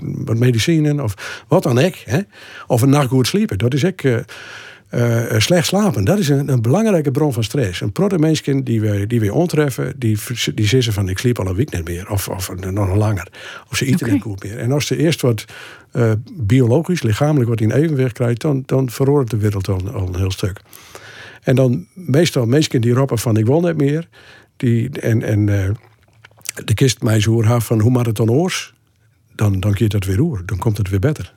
[0.00, 1.94] wat medicijnen of wat dan ook.
[1.94, 2.20] Hè?
[2.66, 3.58] Of een nacht goed sliepen.
[3.58, 4.24] Dat is ik...
[4.96, 7.80] Eh, eh, slecht slapen, dat is een, een belangrijke bron van stress.
[7.80, 10.18] Een protte mensen die we, die we ontreffen, die,
[10.54, 12.10] die zeggen van ik sliep al een week niet meer.
[12.10, 13.28] Of, of nog langer.
[13.70, 14.58] Of ze eten niet goed meer.
[14.58, 15.44] En als ze eerst wat
[15.92, 20.16] uh, biologisch, lichamelijk wat in evenwicht krijgt, dan, dan verroert de wereld al, al een
[20.16, 20.60] heel stuk.
[21.42, 24.08] En dan meestal mensen die roepen van ik wil niet meer.
[24.56, 25.46] Die, en en
[26.64, 28.74] de kist mij zo van hoe maakt het dan oors?
[29.34, 30.42] Dan, dan keert dat weer roer.
[30.46, 31.35] Dan komt het weer beter.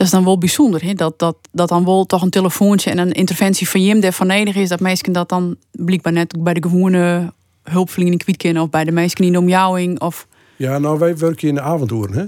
[0.00, 0.94] Dat is dan wel bijzonder, hè?
[0.94, 4.56] Dat, dat, dat dan wel toch een telefoontje en een interventie van Jim van nodig
[4.56, 4.68] is.
[4.68, 7.32] Dat mensen dat dan blijkbaar net bij de gewone
[7.62, 8.62] hulpverlening kwijt kennen.
[8.62, 10.00] Of bij de mensen in de omjouwing.
[10.00, 10.26] Of...
[10.56, 12.24] Ja, nou wij werken in de avonduren, hè.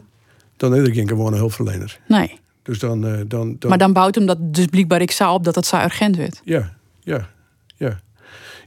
[0.56, 2.00] Dan is er geen gewone hulpverlener.
[2.08, 2.38] Nee.
[2.62, 3.68] Dus dan, uh, dan, dan...
[3.68, 6.40] Maar dan bouwt hem dat dus blijkbaar ik zou op dat dat zo urgent werd.
[6.44, 7.28] Ja, ja.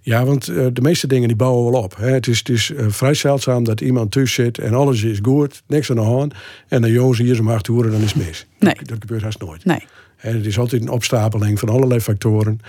[0.05, 1.95] Ja, want uh, de meeste dingen die bouwen wel op.
[1.97, 2.09] Hè.
[2.09, 5.63] Het is, het is uh, vrij zeldzaam dat iemand tussen zit en alles is goed,
[5.67, 6.33] niks aan de hand.
[6.67, 8.47] En dan jongens hier om acht uur dan is het mis.
[8.59, 8.73] Nee.
[8.73, 9.65] Dat, dat gebeurt haast nooit.
[9.65, 9.85] Nee.
[10.17, 12.59] En het is altijd een opstapeling van allerlei factoren.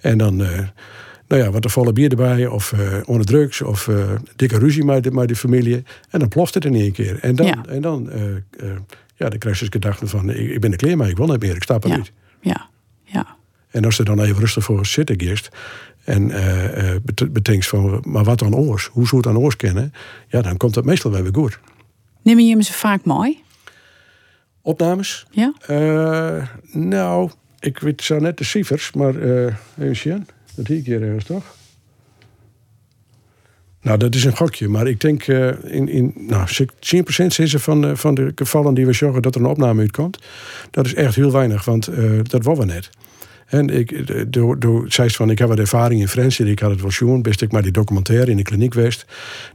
[0.00, 0.48] En dan, uh,
[1.28, 2.74] nou ja, wat er volle bier erbij, of
[3.04, 3.90] onder drugs, of
[4.36, 5.84] dikke ruzie met de, met de familie.
[6.10, 7.18] En dan ploft het in één keer.
[7.20, 7.64] En dan, ja.
[7.68, 8.10] en dan,
[9.16, 11.26] ja, dan krijg je de gedachte van, ik, ik ben de kleer, maar ik wil
[11.26, 11.96] niet meer, ik stap er ja.
[11.96, 12.12] niet.
[12.40, 12.68] Ja,
[13.04, 13.36] ja.
[13.70, 15.48] En als er dan even rustig voor zitten eerst,
[16.04, 16.96] en uh, uh,
[17.30, 18.86] bedenkt van, maar wat dan oors?
[18.86, 19.92] Hoe zou het dan oors kennen?
[20.28, 21.58] Ja, dan komt dat meestal wel weer goed.
[22.22, 23.42] Neem je hem ze vaak mooi?
[24.62, 25.26] Opnames?
[25.30, 25.54] Ja.
[25.70, 29.14] Uh, nou, ik weet zo net de cijfers, maar
[29.78, 30.26] even zien.
[30.54, 31.56] Dat hier keer ergens toch?
[33.80, 36.66] Nou, dat is een gokje, maar ik denk in, in nou, 10%
[37.36, 40.18] is er van, van de gevallen die we zorgen dat er een opname uitkomt.
[40.70, 41.88] Dat is echt heel weinig, want
[42.22, 42.90] dat was we net.
[43.52, 46.80] En ik, door, door, zei van, ik heb wat ervaring in Fransen, ik had het
[46.80, 49.06] wel zien, best ik maar die documentaire in de kliniek west.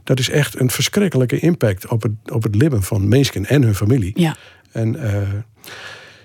[0.04, 3.74] Dat is echt een verschrikkelijke impact op het, op het leven van mensen en hun
[3.74, 4.12] familie.
[4.14, 4.36] Ja.
[4.72, 5.16] En uh,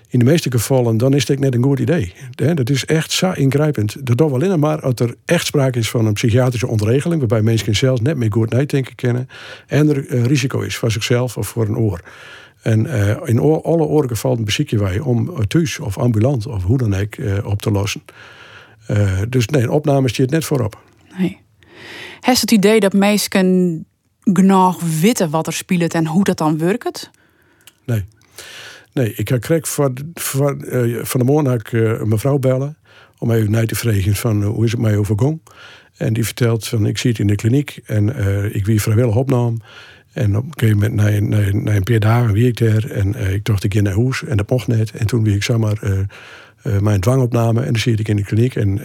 [0.08, 2.12] in de meeste gevallen, dan is het net een goed idee.
[2.54, 4.06] Dat is echt zo ingrijpend.
[4.06, 7.76] Dat doet alleen maar als er echt sprake is van een psychiatrische ontregeling, waarbij mensen
[7.76, 9.28] zelfs net meer goed nadenken kennen,
[9.66, 12.00] en er risico is voor zichzelf of voor een oor.
[12.64, 17.16] En uh, in alle oorgevallen bezieken wij om thuis of ambulant of hoe dan ook
[17.16, 18.02] uh, op te lossen.
[18.90, 20.82] Uh, dus nee, een opname staat net voorop.
[21.18, 21.40] Nee.
[22.20, 23.86] Heeft het idee dat mensen
[24.22, 27.10] genoeg weten wat er speelt en hoe dat dan werkt?
[27.84, 28.04] Nee.
[28.92, 30.64] Nee, ik kreeg van, van,
[31.02, 32.76] van de morgen ik, een mevrouw bellen
[33.18, 35.40] om even naar te vragen van hoe is het mij overgong.
[35.96, 38.08] En die vertelt van ik zit in de kliniek en
[38.54, 39.56] ik wie vrijwillig opname.
[40.14, 42.90] En op een gegeven moment, na, een paar dagen, wie ik daar.
[42.90, 44.90] En uh, ik dacht ik in naar huis en dat mocht net.
[44.90, 45.98] En toen wie ik zomaar uh,
[46.66, 48.56] uh, mijn dwangopname en dan zit ik in de kliniek.
[48.56, 48.80] En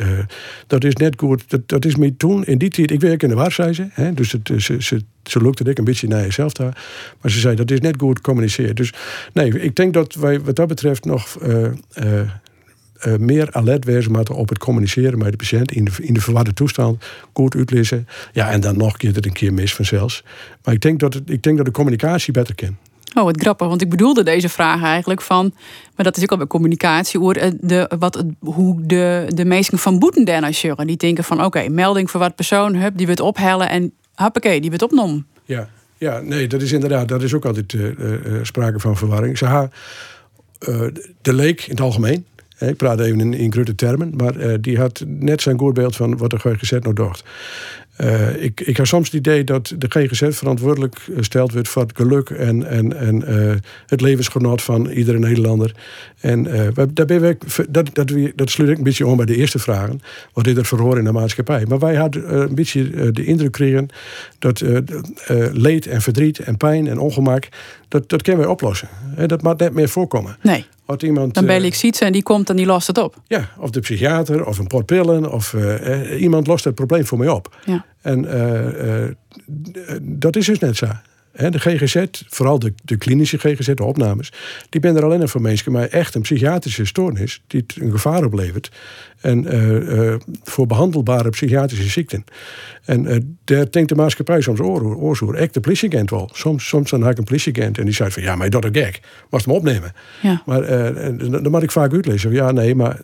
[0.68, 1.50] dat is net goed.
[1.50, 3.90] Dat, dat is me toen, in die tijd, ik werk in de waarzijze.
[4.14, 6.84] Dus het, ze, ze, ze lukte ik een beetje naar jezelf daar.
[7.22, 8.76] Maar ze zei, dat is net goed communiceren.
[8.76, 8.94] Dus
[9.34, 11.38] nee, ik denk dat wij wat dat betreft nog...
[13.08, 16.22] Uh, meer alert wezen moeten op het communiceren met de patiënt in de, in de
[16.22, 18.08] verwarde toestand, goed uitlezen.
[18.32, 20.24] Ja, en dan nog keer het een keer mis vanzelfs.
[20.64, 22.78] Maar ik denk dat, het, ik denk dat de communicatie beter kan.
[23.14, 25.54] Oh, wat grappig, want ik bedoelde deze vraag eigenlijk van,
[25.96, 30.00] maar dat is ook al bij communicatie, hoor, de, wat, hoe de, de mensen van
[30.00, 30.88] Boeten daarna sjurren.
[30.88, 34.70] Die denken van, oké, melding voor wat persoon, hup, die wordt ophellen en hoppakee, die
[34.70, 35.26] wordt opnom.
[35.46, 39.38] Ja, ja, nee, dat is inderdaad, dat is ook altijd uh, uh, sprake van verwarring.
[39.38, 39.70] Ze ha,
[41.22, 42.26] de leek in het algemeen,
[42.60, 46.18] ik praat even in, in grote termen, maar uh, die had net zijn voorbeeld van
[46.18, 47.24] wat de GGZ nou dacht.
[48.02, 51.92] Uh, ik, ik heb soms het idee dat de GGZ verantwoordelijk gesteld wordt voor het
[51.96, 55.76] geluk en, en, en uh, het levensgenot van iedere Nederlander.
[56.20, 56.44] En
[56.94, 60.02] daar ben ik, dat, dat, dat sluit ik een beetje om bij de eerste vragen.
[60.34, 61.66] Wat is er verhoor in de maatschappij?
[61.68, 63.88] Maar wij hadden een beetje de indruk kregen
[64.40, 64.64] dat
[65.54, 67.48] leed en verdriet en pijn en ongemak,
[67.88, 68.90] dat, dat kunnen wij oplossen.
[69.28, 70.38] dat mag net meer voorkomen.
[70.42, 70.66] Nee.
[70.90, 73.22] Als iemand, dan bel ik ziet en die komt en die lost het op.
[73.28, 77.18] Ja, of de psychiater of een pot pillen of uh, iemand lost het probleem voor
[77.18, 77.56] mij op.
[77.66, 77.86] Ja.
[78.02, 80.88] En uh, uh, dat is dus net zo.
[81.32, 84.32] De GGZ, vooral de, de klinische GGZ, de opnames,
[84.70, 88.24] die ben er alleen voor mensen, maar echt een psychiatrische stoornis die het een gevaar
[88.24, 88.72] oplevert.
[89.22, 92.26] En uh, uh, voor behandelbare psychiatrische ziekten.
[92.86, 95.38] En uh, daar denkt de maatschappij soms oor, oorzoer.
[95.38, 96.30] Ik de politieagent wel.
[96.34, 98.82] Soms, soms dan had ik een politieagent en die zei van ja, maar dat is
[98.84, 99.02] gek.
[99.30, 99.94] Was hem opnemen.
[100.22, 100.42] Ja.
[100.46, 100.62] Maar
[101.30, 102.32] dan moet ik vaak uitlezen.
[102.32, 103.02] Ja, nee, maar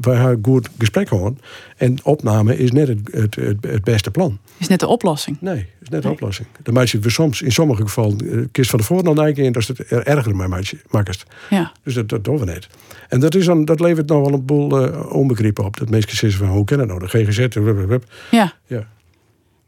[0.00, 1.38] wij hebben goed gesprek gewoon.
[1.76, 4.38] En opname is net het, het, het, het beste plan.
[4.58, 5.36] Is net de oplossing.
[5.40, 6.16] Nee, is net de nee.
[6.16, 6.48] oplossing.
[6.62, 9.62] Dan maak je we soms in sommige gevallen kist van de voor dan in dat
[9.62, 10.48] is het er erger maar
[10.90, 11.24] maakt.
[11.50, 11.72] Ja.
[11.82, 12.68] Dus dat, dat doen we net.
[13.08, 15.76] En dat, is dan, dat levert nog wel een boel uh, onbegrippen op.
[15.76, 17.54] Dat mensen zeggen van hoe kennen nou de GGZ?
[17.54, 18.52] Wub, Ja.
[18.66, 18.88] ja.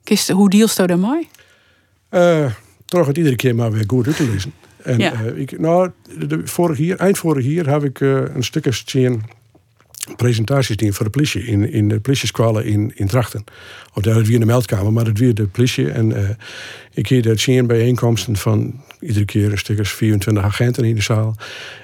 [0.05, 1.29] Kist, hoe dealst dat mooi?
[2.11, 2.51] Uh,
[2.85, 4.53] toch het iedere keer maar weer goed uit te lezen.
[4.83, 5.12] En ja.
[5.23, 9.23] uh, ik, nou, de, vorig jaar, eind vorig jaar heb ik uh, een stukje zien
[10.17, 13.45] presentaties die voor de politie in, in de politieskwallen in, in Drachten.
[13.95, 15.90] Of dat weer in de meldkamer, maar dat weer de politie.
[15.90, 16.29] En uh,
[16.93, 21.03] ik hier dat zien bijeenkomsten van iedere keer een stuk als 24 agenten in de
[21.03, 21.37] zaal.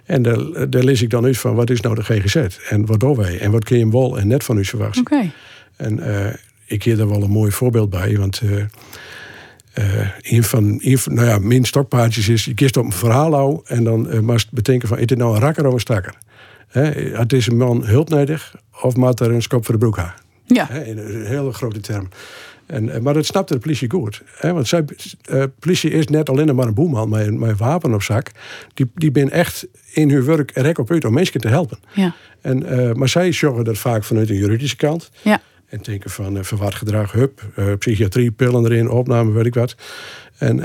[0.05, 2.37] En daar, daar lees ik dan uit van wat is nou de GGZ
[2.69, 5.01] en wat doen wij en wat kun je hem wel en net van u verwachten.
[5.01, 5.31] Oké.
[5.77, 6.27] En uh,
[6.65, 8.53] ik hier daar wel een mooi voorbeeld bij, want uh,
[9.79, 13.35] uh, een, van, een van, nou ja, mijn stokpaardjes is, je kiest op een verhaal
[13.35, 16.15] al en dan maar bedenken van, is dit nou een rakker of een stakker?
[16.69, 20.15] He, had deze man hulp nodig of maakt er een skop voor de broek aan?
[20.47, 20.67] Ja.
[20.71, 22.09] He, in een hele grote term.
[22.71, 24.23] En, maar dat snapte de politie goed.
[24.35, 24.53] Hè?
[24.53, 24.85] Want zij,
[25.31, 28.31] uh, politie is net alleen maar een boeman met een, met een wapen op zak.
[28.75, 31.79] Die, die ben echt in hun werk rek op uit om mensen te helpen.
[31.95, 32.15] Ja.
[32.41, 35.11] En, uh, maar zij zorgen dat vaak vanuit een juridische kant.
[35.23, 35.41] Ja.
[35.67, 37.43] En denken van uh, verward gedrag, hup,
[37.79, 39.77] psychiatrie, pillen erin, opname, weet ik wat.
[40.39, 40.57] En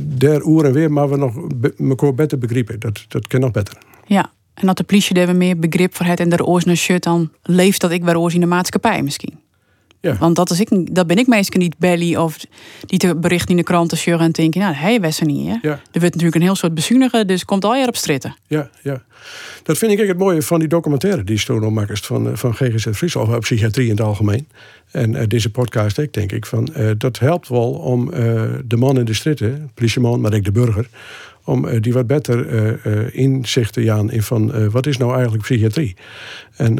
[0.00, 1.36] der oer en weer, maar we nog
[1.78, 2.80] elkaar beter begrijpen.
[2.80, 3.74] Dat, dat kan nog beter.
[4.06, 7.02] Ja, en dat de politie daar meer begrip voor heeft en er oors naar shit,
[7.02, 9.38] dan leeft dat ik weer oors in de maatschappij misschien.
[10.00, 10.16] Ja.
[10.18, 12.36] Want dat, is ik, dat ben ik meestal niet belly of
[12.86, 15.46] die te berichten in de kranten sjurren en denken, nou, hij was er niet.
[15.46, 15.52] Hè?
[15.52, 15.70] Ja.
[15.70, 18.36] Er wordt natuurlijk een heel soort bezuinigen, dus komt al jaar op stritten.
[18.46, 19.02] Ja, ja.
[19.62, 23.28] Dat vind ik het mooie van die documentaire die Stono maakt van, van GGZ Friesland,
[23.28, 24.48] of psychiatrie in het algemeen.
[24.90, 28.76] En uh, deze podcast ik denk ik van, uh, dat helpt wel om uh, de
[28.76, 30.88] man in de stritten, politieman, maar ook de burger,
[31.44, 35.96] om die wat beter inzicht te gaan in van wat is nou eigenlijk psychiatrie.
[36.56, 36.78] En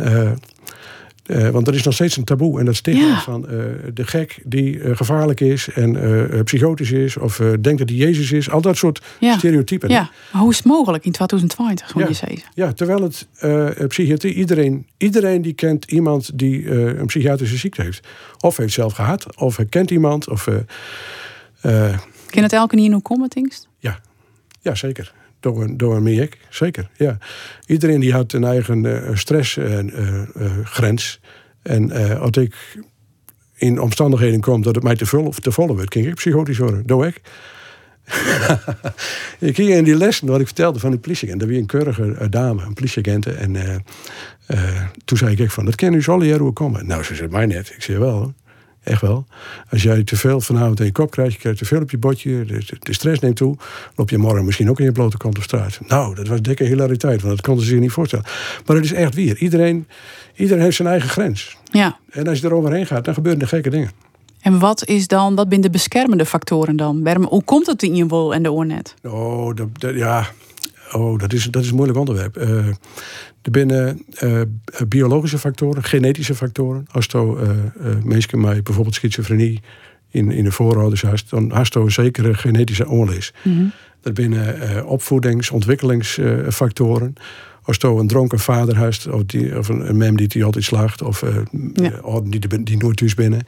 [1.29, 3.21] uh, want er is nog steeds een taboe en dat stigma Ja.
[3.21, 3.63] van uh,
[3.95, 5.97] de gek die uh, gevaarlijk is en
[6.45, 8.51] psychotisch is of denkt dat hij Jezus is.
[8.51, 9.39] Al dat soort Ja.
[9.39, 9.89] stereotypen.
[9.89, 12.09] Ja, maar hoe is het mogelijk in 2020, moet Ja.
[12.09, 12.43] je zeggen?
[12.55, 13.27] Ja, terwijl het
[13.89, 18.07] psychiatrie, iedereen, iedereen die kent iemand die een psychiatrische ziekte heeft.
[18.41, 20.29] Of heeft zelf gehad, of kent iemand.
[20.29, 20.49] Of,
[22.31, 23.69] Ken het elke in komen, Tingst?
[23.79, 24.01] ja.
[24.61, 25.13] ja, zeker.
[25.41, 26.89] Door door miek, zeker.
[26.97, 27.19] Ja.
[27.67, 31.21] Iedereen die had een eigen uh, stressgrens.
[31.63, 32.55] en uh, als ik
[33.55, 36.59] in omstandigheden kom dat het mij te vol of te volle wordt, kan ik psychotisch
[36.59, 36.87] worden.
[36.87, 37.21] Doe ik.
[39.49, 41.43] ik ging in die lessen wat ik vertelde van die politieagent.
[41.43, 43.27] Er was een keurige dame, een politieagent.
[43.27, 43.85] En
[45.05, 46.87] toen zei ik van, dat kan u zo leren hoe komen.
[46.87, 47.73] Nou, ze zei mij net.
[47.77, 48.33] Ik zei wel hoor.
[48.83, 49.27] Echt wel.
[49.71, 51.99] Als jij te veel vanavond in je kop krijgt, je krijgt te veel op je
[51.99, 53.57] bordje, de, de, stress neemt toe,
[53.95, 55.81] loop je morgen misschien ook in je blote kont op straat.
[55.87, 58.25] Nou, dat was dikke hilariteit, want dat konden ze zich niet voorstellen.
[58.67, 59.37] Maar het is echt weer.
[59.37, 59.87] Iedereen,
[60.35, 61.57] iedereen heeft zijn eigen grens.
[61.71, 61.99] Ja.
[62.11, 63.91] En als je eroverheen gaat, dan gebeuren er gekke dingen.
[64.41, 67.03] En wat is dan, wat zijn de beschermende factoren dan?
[67.03, 68.95] Waarom, hoe komt het in je wol en de oornet?
[69.03, 70.27] Oh, dat, dat, ja.
[70.93, 72.37] Oh, dat is, dat is een moeilijk onderwerp.
[72.37, 72.67] Uh,
[73.43, 74.41] er binnen uh,
[74.89, 76.87] biologische factoren, genetische factoren.
[76.91, 77.51] Als uh,
[78.05, 79.61] mensen met bijvoorbeeld schizofrenie
[80.11, 83.33] in, in de voorouders hast, dan je een zekere genetische oorlees.
[83.43, 83.73] Mm -hmm.
[84.03, 87.15] Er binnen opvoedings-, ontwikkelingsfactoren.
[87.63, 90.65] Als je een dronken vader hast, of, die, of een, een mem die, die altijd
[90.65, 91.25] slaagt, of
[91.75, 92.21] ja.
[92.25, 93.47] die, die nooit thuis binnen.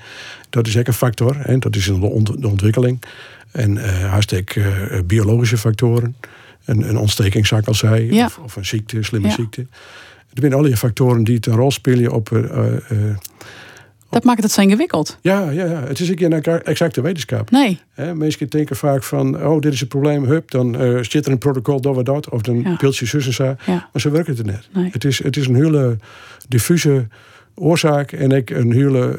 [0.50, 1.36] Dat is ook een factor.
[1.38, 1.58] Hè?
[1.58, 3.02] Dat is de, ont de ontwikkeling.
[3.50, 4.62] En uh, hartstikke
[5.06, 6.16] biologische factoren
[6.64, 8.24] een, een ontsteking, zou ik al zei, ja.
[8.24, 9.34] of, of, een ziekte, slimme ja.
[9.34, 9.60] ziekte.
[9.60, 12.30] Er zijn allerlei factoren die een rol spelen op.
[12.30, 12.42] Uh,
[12.92, 13.16] uh,
[14.10, 15.18] dat maakt het zo ingewikkeld.
[15.20, 17.50] Ja, ja, ja, het is een exacte wetenschap.
[17.50, 17.80] Nee.
[17.92, 21.32] He, mensen denken vaak van, oh, dit is het probleem, hup, dan uh, zit er
[21.32, 22.76] een protocol, dat we dat, of dan ja.
[22.76, 23.44] pilt je zus en zo.
[23.44, 23.88] Ja.
[23.92, 24.68] Maar zo werkt het net.
[24.72, 24.88] Nee.
[24.92, 25.96] Het, is, het is een hele
[26.48, 27.06] diffuse
[27.54, 29.18] oorzaak en ik een hele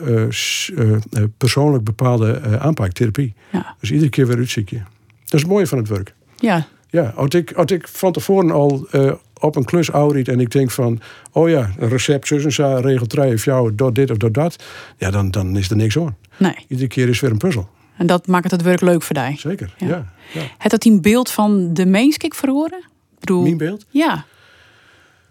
[0.74, 3.34] uh, persoonlijk bepaalde aanpak, therapie.
[3.52, 3.76] Ja.
[3.80, 4.78] Dus iedere keer weer uitziek je.
[5.24, 6.14] Dat is het mooie van het werk.
[6.36, 10.40] Ja, ja, als ik, als ik van tevoren al uh, op een klus oudiet en
[10.40, 11.02] ik denk van,
[11.32, 14.32] oh ja, een recept, zus en zo, regel 3 of jou, door dit of door
[14.32, 14.64] dat,
[14.98, 16.16] ja, dan, dan is er niks aan.
[16.38, 16.56] Nee.
[16.68, 17.70] Iedere keer is weer een puzzel.
[17.98, 19.36] En dat maakt het werk leuk voor jou.
[19.38, 19.88] Zeker, ja.
[19.88, 20.42] ja, ja.
[20.58, 22.84] Het dat een beeld van de meenskik verhoren?
[23.20, 23.86] Bedoel, Mijn beeld?
[23.90, 24.26] Ja.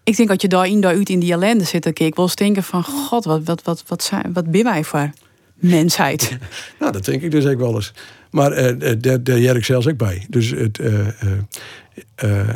[0.04, 2.24] Ik denk dat je daar in, daar uit in die ellende zit, dan ik wel
[2.24, 5.10] eens denken van, god, wat, wat, wat, wat, zijn, wat ben wij voor
[5.54, 6.38] mensheid?
[6.80, 7.92] nou, dat denk ik dus ook wel eens.
[8.30, 10.26] Maar uh, daar, daar ik zelfs ook bij.
[10.28, 11.06] Dus het, uh,
[12.24, 12.48] uh,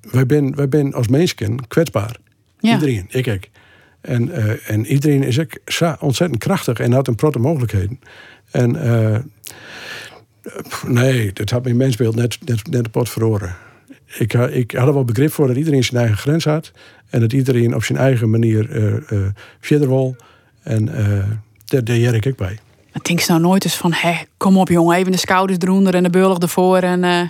[0.00, 2.16] wij zijn wij ben als mensen kwetsbaar.
[2.58, 2.72] Ja.
[2.72, 3.42] Iedereen, ik ook.
[4.00, 4.30] En,
[4.66, 5.58] en iedereen is ook
[6.00, 8.00] ontzettend krachtig en had een protte mogelijkheden.
[8.50, 8.70] En
[10.86, 13.54] nee, dat had mijn mensbeeld net, net, net pot verloren.
[14.18, 16.72] Ik, ik had er wel begrip voor dat iedereen zijn eigen grens had.
[17.08, 18.68] En dat iedereen op zijn eigen manier
[19.60, 20.16] verder wil.
[20.62, 20.84] En
[21.64, 22.58] daar deed ik ook bij.
[22.92, 25.94] Maar denk je nou nooit eens van, hé, kom op jongen, even de schouders eronder
[25.94, 27.02] en de beugel ervoor en...
[27.02, 27.20] Uh...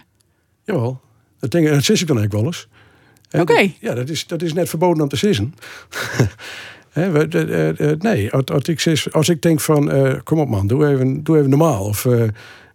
[0.65, 1.01] Jawel,
[1.41, 2.69] dat, denk, dat ik dan ook wel eens.
[3.31, 3.41] Oké.
[3.41, 3.77] Okay.
[3.81, 5.55] Ja, dat is, dat is net verboden om te sissen.
[7.99, 11.39] nee, als, als, ik, als ik denk van, uh, kom op man, doe even, doe
[11.39, 11.85] even normaal.
[11.85, 12.29] Of uh,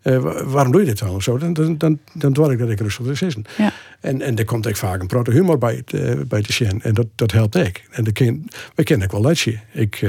[0.08, 1.10] Eh, wa- waarom doe je dit dan?
[1.10, 1.38] Of zo?
[1.38, 3.44] Dan, dan, dan, dan dwar ik dat ik rustig wil zitten.
[3.58, 3.72] Ja.
[4.00, 6.82] En, en er komt ook vaak een protte humor bij, eh, bij te zien.
[6.82, 7.84] En dat, dat helpt ik.
[7.92, 9.60] En dat ken, we kennen ik wel letje.
[9.74, 10.06] Ik,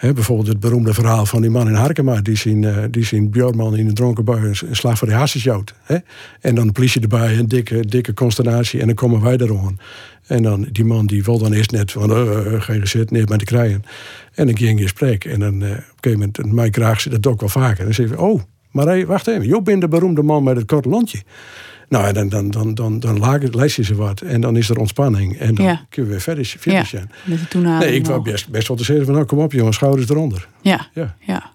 [0.00, 2.20] bijvoorbeeld het beroemde verhaal van die man in Harkema.
[2.20, 5.44] Die zien, eh, die zien Björnman in een dronken bui een, slag voor de hasses.
[5.82, 5.96] Hè?
[6.40, 8.80] En dan de politie erbij, een dikke, dikke consternatie.
[8.80, 9.78] En dan komen wij er aan.
[10.26, 13.28] En dan die man die wil dan eerst net van eh, eh, geen gezet, neer
[13.28, 13.84] met te krijgen.
[14.34, 15.24] En dan ging je gesprek.
[15.24, 17.78] En dan op een gegeven moment, en mij graag ze dat ook wel vaker.
[17.78, 20.66] En dan zeg je, oh, maar wacht even, je bent de beroemde man met het
[20.66, 21.22] korte lontje.
[21.88, 24.20] Nou, en dan, dan, dan, dan, dan lees je ze wat.
[24.20, 25.38] En dan is er ontspanning.
[25.38, 25.86] En dan Ja.
[25.88, 27.10] kunnen we weer verder, verder Ja, zijn.
[27.24, 28.26] met de Nee, ik wou nog.
[28.32, 30.48] best, best wel te zeggen van, nou kom op jongens, schouders eronder.
[30.62, 31.16] Ja, Ja.
[31.20, 31.50] ja.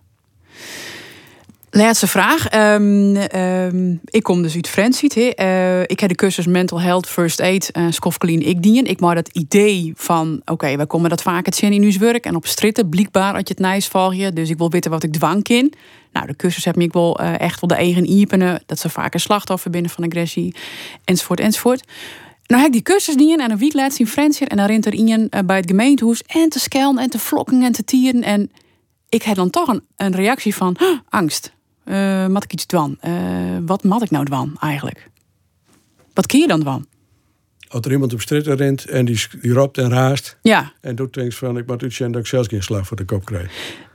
[1.76, 2.48] Laatste vraag.
[2.48, 5.14] Ehm, ehm, ik kom dus uit Friendseat.
[5.14, 5.22] hè.
[5.22, 8.86] Eh, ik heb de cursus Mental Health First Aid uh, ik dien.
[8.86, 12.26] Ik maak dat idee van, oké, wij komen dat vaak het zien in ons werk.
[12.26, 14.34] En op stritten, blijkbaar had je het nice volg je.
[14.34, 15.74] Dus ik wil weten wat ik dwang kin.
[16.12, 18.64] Nou, de cursus heb ik wel eh, echt wel de eigen iepenen.
[18.66, 20.56] Dat ze vaak een slachtoffer binnen van agressie.
[21.04, 21.84] Enzovoort, enzovoort.
[22.46, 24.50] Nou heb ik die cursus dien en een week laatst in Friendseat.
[24.50, 26.24] En dan rent er eh, bij het gemeentehuis.
[26.24, 28.24] En te skelden en te vlokken en te tieren.
[28.24, 28.52] En
[29.10, 31.52] ik heb dan toch een, een reactie van "Huh, angst.
[31.84, 32.98] Eh mat ik iets dwan?
[33.00, 33.14] Eh,
[33.66, 35.10] wat mat ik nou dwan eigenlijk?
[36.14, 36.86] Wat kun je dan dwan?
[37.68, 40.38] Als er iemand op straat rent en die, die ropt en raast.
[40.42, 43.06] Ja, En doet denkt van, ik moet uitzien dat ik zelfs geen slag voor de
[43.06, 43.52] kop krijg.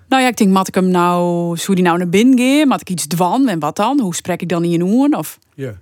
[0.09, 2.69] nou ja, ik denk, mat ik hem nou, zou die nou naar binnen gaan?
[2.69, 3.49] Mat ik iets dwan?
[3.49, 4.01] En wat dan?
[4.01, 5.15] Hoe spreek ik dan in je oren?
[5.19, 5.79] Of Ja.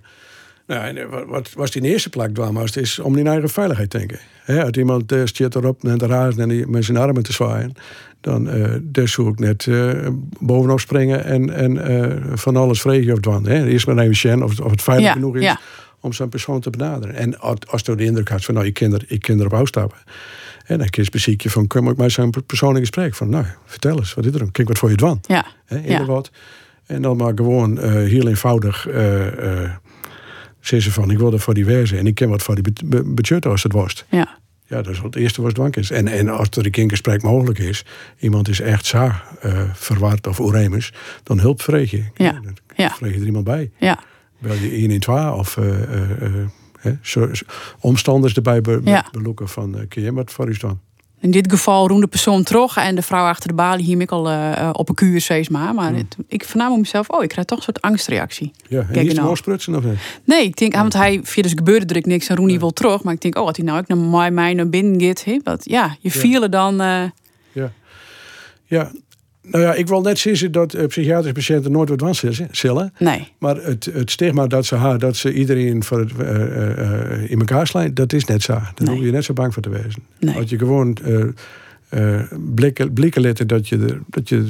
[0.67, 2.99] Nou, en eh, wat, wat was die in de eerste plek dwaan was, het is
[2.99, 4.19] om die eigen veiligheid te denken.
[4.43, 7.33] Hè, als iemand uh, stiert erop en te razen en die met zijn armen te
[7.33, 7.73] zwaaien,
[8.21, 10.07] dan uh, daar zou ik net uh,
[10.39, 13.47] bovenop springen en, en uh, van alles vregen of dwan.
[13.47, 15.59] Eerst maar even zien of, of het veilig Ja, genoeg is ja.
[15.99, 17.15] om zo'n persoon te benaderen.
[17.15, 19.97] En als, je de indruk had van, nou, ik kan, er, ik kan erop uitstappen.
[20.65, 23.15] En dan kies beziek je van, kom ik met zo'n persoon in gesprek.
[23.15, 24.51] Van, nou, vertel eens, wat is er dan?
[24.51, 25.19] Kijk wat voor je dwan.
[25.27, 25.45] ja,
[25.83, 26.05] ja.
[26.05, 26.31] wat.
[26.85, 28.87] En dan maar gewoon eh, heel eenvoudig
[30.67, 32.73] zeggen ze van ik wil er voor die wezen en ik ken wat voor die
[33.05, 34.05] budget als het was.
[34.09, 35.91] ja, Ja, dat is het eerste dwank is.
[35.91, 37.85] En, en als er een keer gesprek mogelijk is,
[38.19, 42.03] iemand is echt zo eh, verward of oremus, dan hulp vreeg je.
[42.15, 42.89] Ja, Dan ja.
[42.89, 43.71] vreeg je er iemand bij.
[43.79, 43.99] ja,
[44.39, 45.55] Bel je 112 of
[46.79, 47.45] hè, zo- zo-
[47.79, 49.05] omstanders erbij be, Ja.
[49.11, 50.81] beloeken van eh kun je wat voor u staan?
[51.19, 54.11] In dit geval roemde de persoon terug en de vrouw achter de balie hier ik
[54.11, 55.73] al eh, eh, op een kuur steeds maar.
[55.73, 58.51] Maar het- ik vernam op mezelf, oh, ik krijg toch een soort angstreactie.
[58.67, 59.35] Ja, en Kijk nou.
[59.35, 59.97] sprutsen of niet?
[60.23, 63.03] Nee, ik denk, ah, want hij, via dus gebeurde er niks en Roenie wil terug.
[63.03, 65.43] Maar ik denk, oh, wat hij nou ook naar mij, mij naar binnen gaat.
[65.43, 66.81] wat, ja, je vielen dan.
[66.81, 67.03] eh,
[67.51, 67.71] Ja.
[68.65, 68.91] ja.
[69.51, 72.93] Nou ja, ik wil net zeggen dat eh, psychiatrische patiënten nooit wat wans zullen.
[72.99, 77.31] nee, Maar het, het stigma dat ze haar, dat ze iedereen voor het, eh, eh,
[77.31, 78.53] in elkaar slaan, dat is net zo.
[78.53, 78.95] Daar Nee.
[78.95, 80.03] hoef je net zo bang voor te wezen.
[80.19, 80.35] Nee.
[80.35, 80.97] Als je gewoon
[82.55, 84.45] blikken, blikken letten dat je, er- dat je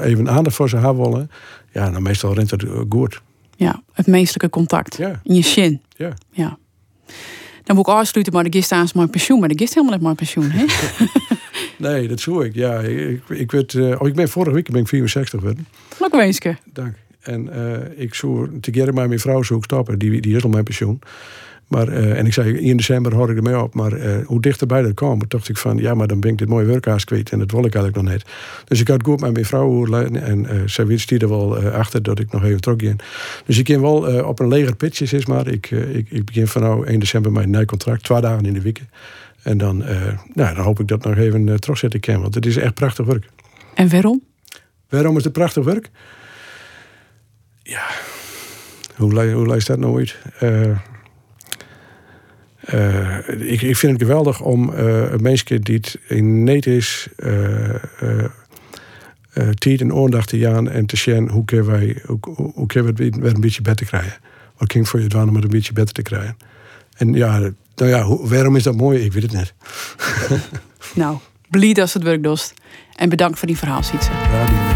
[0.00, 1.30] even aandacht voor ze haar willen,
[1.72, 3.20] ja, dan meestal rent het goed.
[3.56, 4.96] ja, het menselijke contact.
[4.96, 5.20] Ja.
[5.24, 5.80] In je zin.
[5.96, 6.12] Ja.
[6.30, 6.58] Ja.
[7.64, 9.40] Dan moet ik afsluiten, maar de gist aan mijn pensioen.
[9.40, 10.50] Maar de gist helemaal niet mijn pensioen.
[10.50, 10.64] Hè?
[11.78, 12.54] Nee, dat zoek ik.
[12.54, 15.66] Ja, ik, ik, werd, eh, oh, ik ben vorige week ben ik 64 geworden.
[15.98, 16.56] Nog wenske.
[16.72, 16.94] Dank.
[17.20, 19.98] En eh, ik zou together met mijn vrouw zou ik stoppen.
[19.98, 21.00] Die, die is al mijn pensioen.
[21.66, 23.74] Maar, eh, en ik zei, in december hoor ik ermee op.
[23.74, 25.76] Maar eh, hoe dichterbij dat kwam, dacht ik van...
[25.78, 27.30] ja, maar dan ben ik dit mooie werkhuis kwijt.
[27.30, 28.24] En dat wil ik eigenlijk nog net.
[28.64, 29.86] Dus ik had goed met mijn vrouw.
[29.86, 33.00] En eh zij wist er wel achter dat ik nog even terug ging.
[33.46, 35.46] Dus ik ging wel op een leger pitje, is maar.
[35.46, 38.02] Ik, ik, ik begin van nou 1 december mijn nieuw contract.
[38.02, 38.80] Twee dagen in de week.
[39.42, 42.20] En dan, eh, nou, dan hoop ik dat nog even uh, terugzetten kan.
[42.20, 43.28] Want het is echt prachtig werk.
[43.74, 44.22] En waarom?
[44.88, 45.90] Waarom is het prachtig werk?
[47.62, 47.86] Ja,
[48.96, 50.18] hoe, hoe leest dat nou uit?
[50.38, 50.70] Eh,
[52.60, 57.08] eh, ik, ik vind het geweldig om eh, een mensje die het in net is,
[57.16, 58.24] eh, eh,
[59.32, 62.66] eh, tijd en aandacht te gaan en te zien hoe kunnen wij hoe, hoe, hoe
[62.66, 64.18] kunnen we het weer een beetje beter krijgen.
[64.56, 66.36] Wat ging voor je doen om het een beetje beter te krijgen?
[66.96, 67.50] En ja,
[67.80, 69.04] nou ja, hoe- waarom is dat mooi?
[69.04, 69.54] Ik weet het net.
[70.94, 71.16] Nou,
[71.50, 72.54] blij als het werk dost.
[72.94, 74.69] En bedankt voor die verhaal, Sietse.